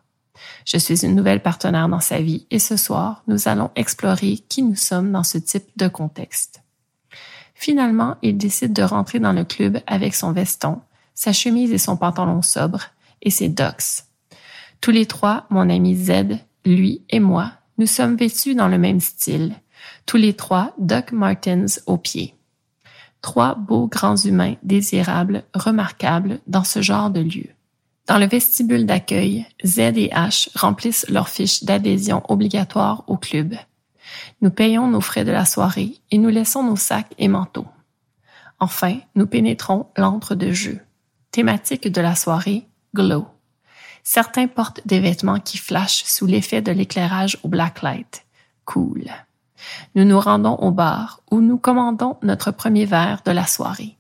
[0.65, 4.63] Je suis une nouvelle partenaire dans sa vie et ce soir, nous allons explorer qui
[4.63, 6.63] nous sommes dans ce type de contexte.
[7.55, 10.81] Finalement, il décide de rentrer dans le club avec son veston,
[11.15, 12.87] sa chemise et son pantalon sobre
[13.21, 14.05] et ses docks.
[14.81, 19.01] Tous les trois, mon ami Z, lui et moi, nous sommes vêtus dans le même
[19.01, 19.55] style.
[20.07, 22.35] Tous les trois, Doc Martens aux pieds.
[23.21, 27.49] Trois beaux grands humains désirables, remarquables dans ce genre de lieu.
[28.11, 33.55] Dans le vestibule d'accueil, Z et H remplissent leurs fiches d'adhésion obligatoire au club.
[34.41, 37.69] Nous payons nos frais de la soirée et nous laissons nos sacs et manteaux.
[38.59, 40.81] Enfin, nous pénétrons l'antre de jeu.
[41.31, 43.29] Thématique de la soirée, glow.
[44.03, 48.27] Certains portent des vêtements qui flashent sous l'effet de l'éclairage au blacklight.
[48.65, 49.05] Cool.
[49.95, 54.00] Nous nous rendons au bar où nous commandons notre premier verre de la soirée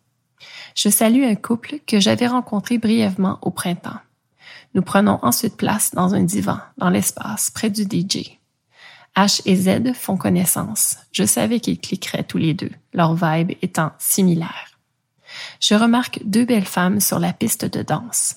[0.74, 3.98] je salue un couple que j'avais rencontré brièvement au printemps.
[4.74, 8.38] Nous prenons ensuite place dans un divan, dans l'espace, près du DJ.
[9.16, 10.96] H et Z font connaissance.
[11.12, 14.78] Je savais qu'ils cliqueraient tous les deux, leur vibe étant similaire.
[15.60, 18.36] Je remarque deux belles femmes sur la piste de danse.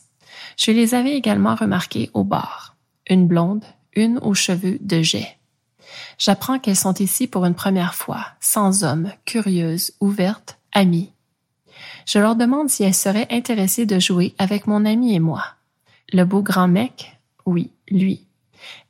[0.57, 2.75] Je les avais également remarquées au bar.
[3.07, 3.63] Une blonde,
[3.95, 5.38] une aux cheveux de jet.
[6.17, 11.13] J'apprends qu'elles sont ici pour une première fois, sans homme, curieuses, ouvertes, amies,
[12.05, 15.43] je leur demande si elles seraient intéressées de jouer avec mon ami et moi.
[16.11, 18.27] Le beau grand mec, oui, lui.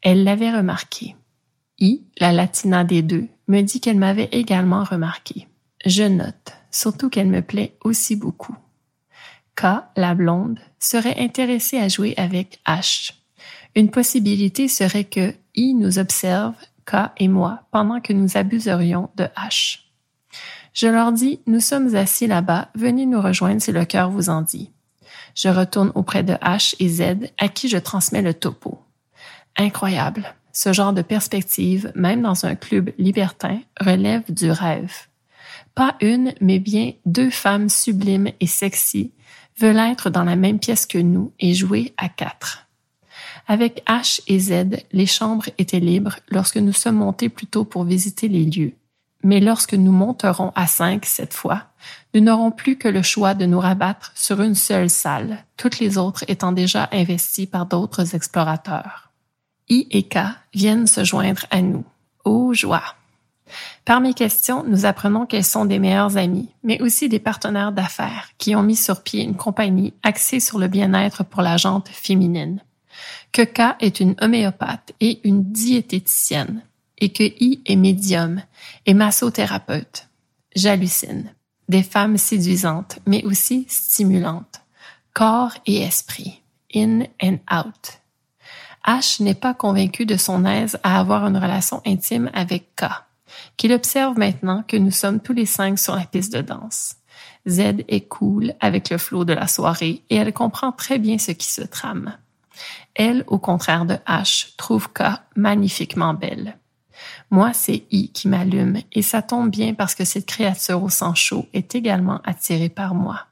[0.01, 1.15] Elle l'avait remarqué.
[1.79, 5.47] I, la latina des deux, me dit qu'elle m'avait également remarqué.
[5.85, 8.55] Je note, surtout qu'elle me plaît aussi beaucoup.
[9.55, 9.65] K,
[9.95, 13.13] la blonde, serait intéressée à jouer avec H.
[13.75, 19.25] Une possibilité serait que I nous observe, K et moi, pendant que nous abuserions de
[19.35, 19.82] H.
[20.73, 24.41] Je leur dis, nous sommes assis là-bas, venez nous rejoindre si le cœur vous en
[24.41, 24.71] dit.
[25.35, 28.81] Je retourne auprès de H et Z, à qui je transmets le topo.
[29.55, 30.33] Incroyable.
[30.51, 34.93] Ce genre de perspective, même dans un club libertin, relève du rêve.
[35.75, 39.11] Pas une, mais bien deux femmes sublimes et sexy
[39.59, 42.67] veulent être dans la même pièce que nous et jouer à quatre.
[43.47, 47.83] Avec H et Z, les chambres étaient libres lorsque nous sommes montés plus tôt pour
[47.83, 48.73] visiter les lieux
[49.23, 51.63] mais lorsque nous monterons à cinq cette fois,
[52.13, 55.97] nous n'aurons plus que le choix de nous rabattre sur une seule salle, toutes les
[55.97, 59.11] autres étant déjà investies par d'autres explorateurs.
[59.69, 60.17] I et K
[60.53, 61.85] viennent se joindre à nous.
[62.25, 62.83] Oh joie!
[63.85, 68.29] Par mes questions, nous apprenons qu'elles sont des meilleures amies, mais aussi des partenaires d'affaires
[68.37, 72.61] qui ont mis sur pied une compagnie axée sur le bien-être pour la jante féminine.
[73.31, 76.63] Que K est une homéopathe et une diététicienne,
[77.03, 78.41] et que I est médium
[78.85, 80.07] et massothérapeute.
[80.55, 81.33] J'hallucine.
[81.67, 84.61] Des femmes séduisantes, mais aussi stimulantes.
[85.13, 86.41] Corps et esprit.
[86.73, 87.99] In and out.
[88.87, 92.85] H n'est pas convaincu de son aise à avoir une relation intime avec K,
[93.57, 96.95] qu'il observe maintenant que nous sommes tous les cinq sur la piste de danse.
[97.45, 101.31] Z est cool avec le flot de la soirée et elle comprend très bien ce
[101.31, 102.17] qui se trame.
[102.95, 106.57] Elle, au contraire de H, trouve K magnifiquement belle.
[107.31, 111.15] Moi, c'est I qui m'allume et ça tombe bien parce que cette créature au sang
[111.15, 113.27] chaud est également attirée par moi.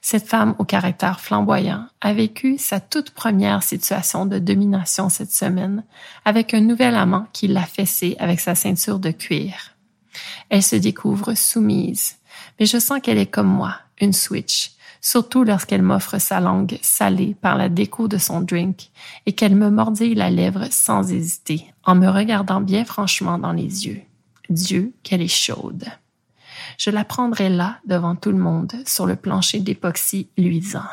[0.00, 5.84] Cette femme au caractère flamboyant a vécu sa toute première situation de domination cette semaine
[6.24, 9.76] avec un nouvel amant qui l'a fessé avec sa ceinture de cuir.
[10.50, 12.16] Elle se découvre soumise,
[12.58, 17.36] mais je sens qu'elle est comme moi, une switch, surtout lorsqu'elle m'offre sa langue salée
[17.40, 18.90] par la déco de son drink
[19.26, 23.86] et qu'elle me mordille la lèvre sans hésiter, en me regardant bien franchement dans les
[23.86, 24.02] yeux.
[24.50, 25.84] Dieu, qu'elle est chaude.
[26.78, 30.88] Je la prendrai là, devant tout le monde, sur le plancher d'époxy luisant.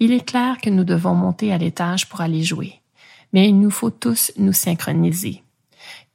[0.00, 2.80] Il est clair que nous devons monter à l'étage pour aller jouer,
[3.32, 5.42] mais il nous faut tous nous synchroniser.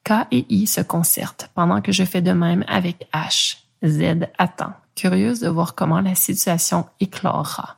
[0.04, 3.58] K et I se concertent pendant que je fais de même avec H.
[3.84, 7.78] Z attend, curieuse de voir comment la situation éclorera.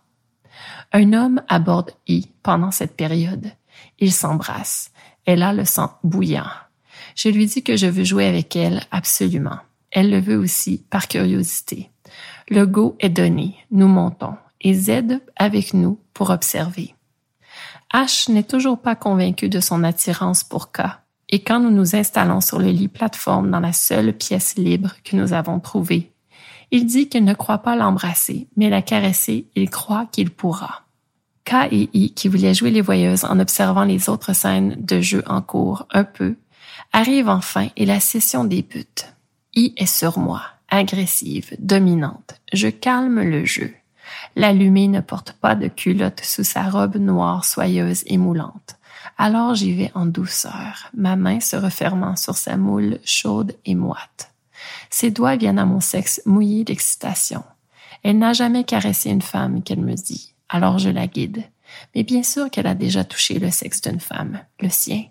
[0.91, 3.51] Un homme aborde I pendant cette période.
[3.99, 4.91] Ils s'embrassent.
[5.25, 6.45] Elle a le sang bouillant.
[7.15, 9.57] Je lui dis que je veux jouer avec elle absolument.
[9.91, 11.91] Elle le veut aussi par curiosité.
[12.49, 16.95] Le go est donné, nous montons, et Z avec nous pour observer.
[17.93, 20.81] H n'est toujours pas convaincu de son attirance pour K,
[21.29, 25.15] et quand nous nous installons sur le lit plateforme dans la seule pièce libre que
[25.15, 26.12] nous avons trouvée,
[26.73, 30.81] il dit qu'il ne croit pas l'embrasser, mais la caresser, il croit qu'il pourra.
[31.45, 35.23] K et I, qui voulaient jouer les voyeuses en observant les autres scènes de jeu
[35.27, 36.35] en cours un peu,
[36.91, 39.13] arrivent enfin et la session débute.
[39.55, 42.41] I est sur moi, agressive, dominante.
[42.53, 43.71] Je calme le jeu.
[44.35, 48.77] L'allumé ne porte pas de culotte sous sa robe noire soyeuse et moulante.
[49.19, 54.32] Alors j'y vais en douceur, ma main se refermant sur sa moule chaude et moite.
[54.93, 57.43] Ses doigts viennent à mon sexe mouillé d'excitation.
[58.03, 61.45] Elle n'a jamais caressé une femme qu'elle me dit, alors je la guide.
[61.95, 65.05] Mais bien sûr qu'elle a déjà touché le sexe d'une femme, le sien.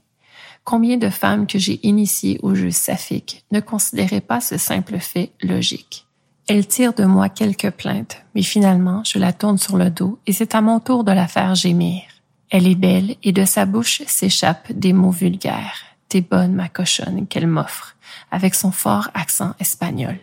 [0.62, 5.32] Combien de femmes que j'ai initiées au jeu saphique ne considéraient pas ce simple fait
[5.42, 6.06] logique?
[6.46, 10.32] Elle tire de moi quelques plaintes, mais finalement je la tourne sur le dos et
[10.32, 12.02] c'est à mon tour de la faire gémir.
[12.50, 15.82] Elle est belle et de sa bouche s'échappent des mots vulgaires.
[16.08, 17.96] T'es bonne, ma cochonne, qu'elle m'offre,
[18.30, 20.18] avec son fort accent espagnol.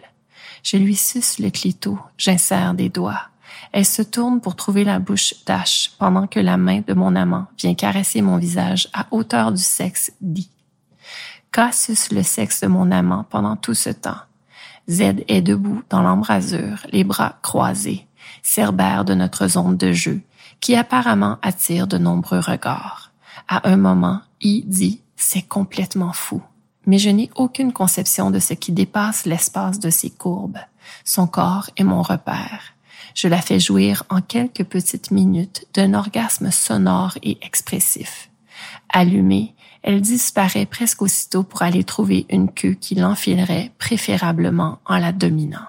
[0.64, 3.22] Je lui suce le clito, j'insère des doigts.
[3.72, 7.48] Elle se tourne pour trouver la bouche d'Ash pendant que la main de mon amant
[7.58, 10.50] vient caresser mon visage à hauteur du sexe dit.
[11.52, 14.20] K suce le sexe de mon amant pendant tout ce temps.
[14.90, 18.08] Z est debout dans l'embrasure, les bras croisés,
[18.42, 20.22] cerbère de notre zone de jeu,
[20.62, 23.12] qui apparemment attire de nombreux regards.
[23.48, 26.42] À un moment, I dit c'est complètement fou.
[26.86, 30.60] Mais je n'ai aucune conception de ce qui dépasse l'espace de ses courbes.
[31.04, 32.74] Son corps est mon repère.
[33.16, 38.30] Je la fais jouir en quelques petites minutes d'un orgasme sonore et expressif.
[38.90, 45.12] Allumée, elle disparaît presque aussitôt pour aller trouver une queue qui l'enfilerait préférablement en la
[45.12, 45.68] dominant.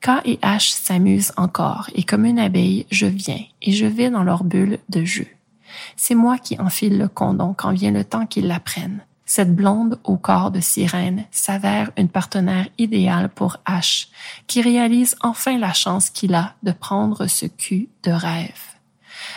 [0.00, 4.22] K et H s'amusent encore et comme une abeille, je viens et je vais dans
[4.22, 5.26] leur bulle de jeu.
[5.96, 9.04] C'est moi qui enfile le condom quand vient le temps qu'ils l'apprennent.
[9.28, 14.08] Cette blonde au corps de sirène s'avère une partenaire idéale pour H,
[14.46, 18.58] qui réalise enfin la chance qu'il a de prendre ce cul de rêve.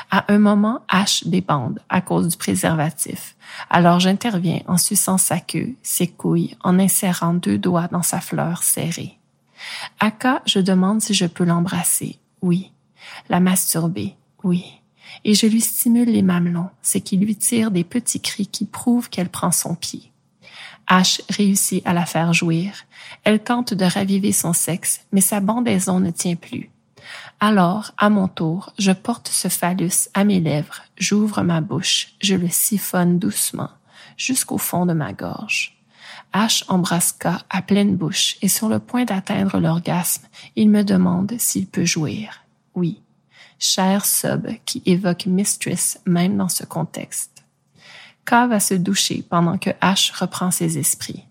[0.10, 3.36] À un moment, H débande à cause du préservatif.
[3.70, 8.64] Alors j'interviens en suçant sa queue, ses couilles, en insérant deux doigts dans sa fleur
[8.64, 9.20] serrée.
[10.00, 12.18] K, je demande si je peux l'embrasser.
[12.42, 12.72] Oui.
[13.28, 14.16] La masturber.
[14.42, 14.81] Oui
[15.24, 19.10] et je lui stimule les mamelons, ce qui lui tire des petits cris qui prouvent
[19.10, 20.12] qu'elle prend son pied.
[20.90, 22.74] H réussit à la faire jouir.
[23.24, 26.70] Elle tente de raviver son sexe, mais sa bandaison ne tient plus.
[27.40, 32.36] Alors, à mon tour, je porte ce phallus à mes lèvres, j'ouvre ma bouche, je
[32.36, 33.70] le siphonne doucement,
[34.18, 35.78] jusqu'au fond de ma gorge.
[36.34, 41.34] H embrasse K à pleine bouche et sur le point d'atteindre l'orgasme, il me demande
[41.38, 42.44] s'il peut jouir.
[42.76, 43.01] Oui
[43.62, 47.44] cher sub qui évoque mistress même dans ce contexte.
[48.26, 51.26] K va se doucher pendant que H reprend ses esprits.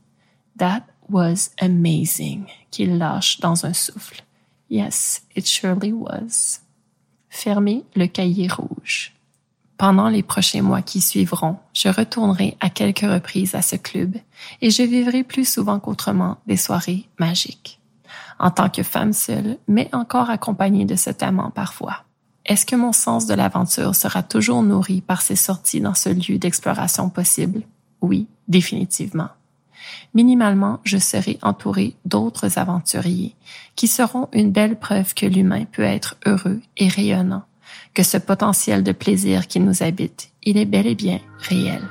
[0.59, 4.23] That was amazing, qu'il lâche dans un souffle.
[4.69, 6.61] Yes, it surely was.
[7.29, 9.13] Fermez le cahier rouge.
[9.77, 14.17] Pendant les prochains mois qui suivront, je retournerai à quelques reprises à ce club
[14.61, 17.81] et je vivrai plus souvent qu'autrement des soirées magiques.
[18.39, 22.05] En tant que femme seule, mais encore accompagnée de cet amant parfois.
[22.47, 26.39] Est-ce que mon sens de l'aventure sera toujours nourri par ces sorties dans ce lieu
[26.39, 27.63] d'exploration possible?
[28.01, 29.29] Oui, définitivement.
[30.15, 33.35] Minimalement, je serai entouré d'autres aventuriers
[33.77, 37.45] qui seront une belle preuve que l'humain peut être heureux et rayonnant,
[37.95, 41.83] que ce potentiel de plaisir qui nous habite, il est bel et bien réel.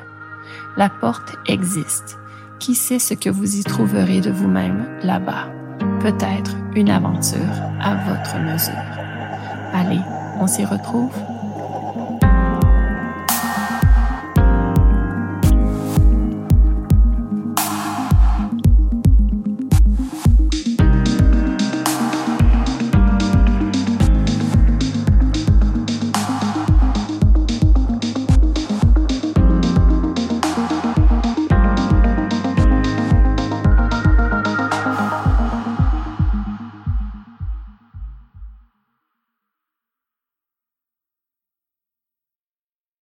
[0.78, 2.18] La porte existe.
[2.60, 5.47] Qui sait ce que vous y trouverez de vous-même là-bas?
[6.02, 7.39] Peut-être une aventure
[7.80, 8.74] à votre mesure.
[9.74, 10.02] Allez,
[10.40, 11.12] on s'y retrouve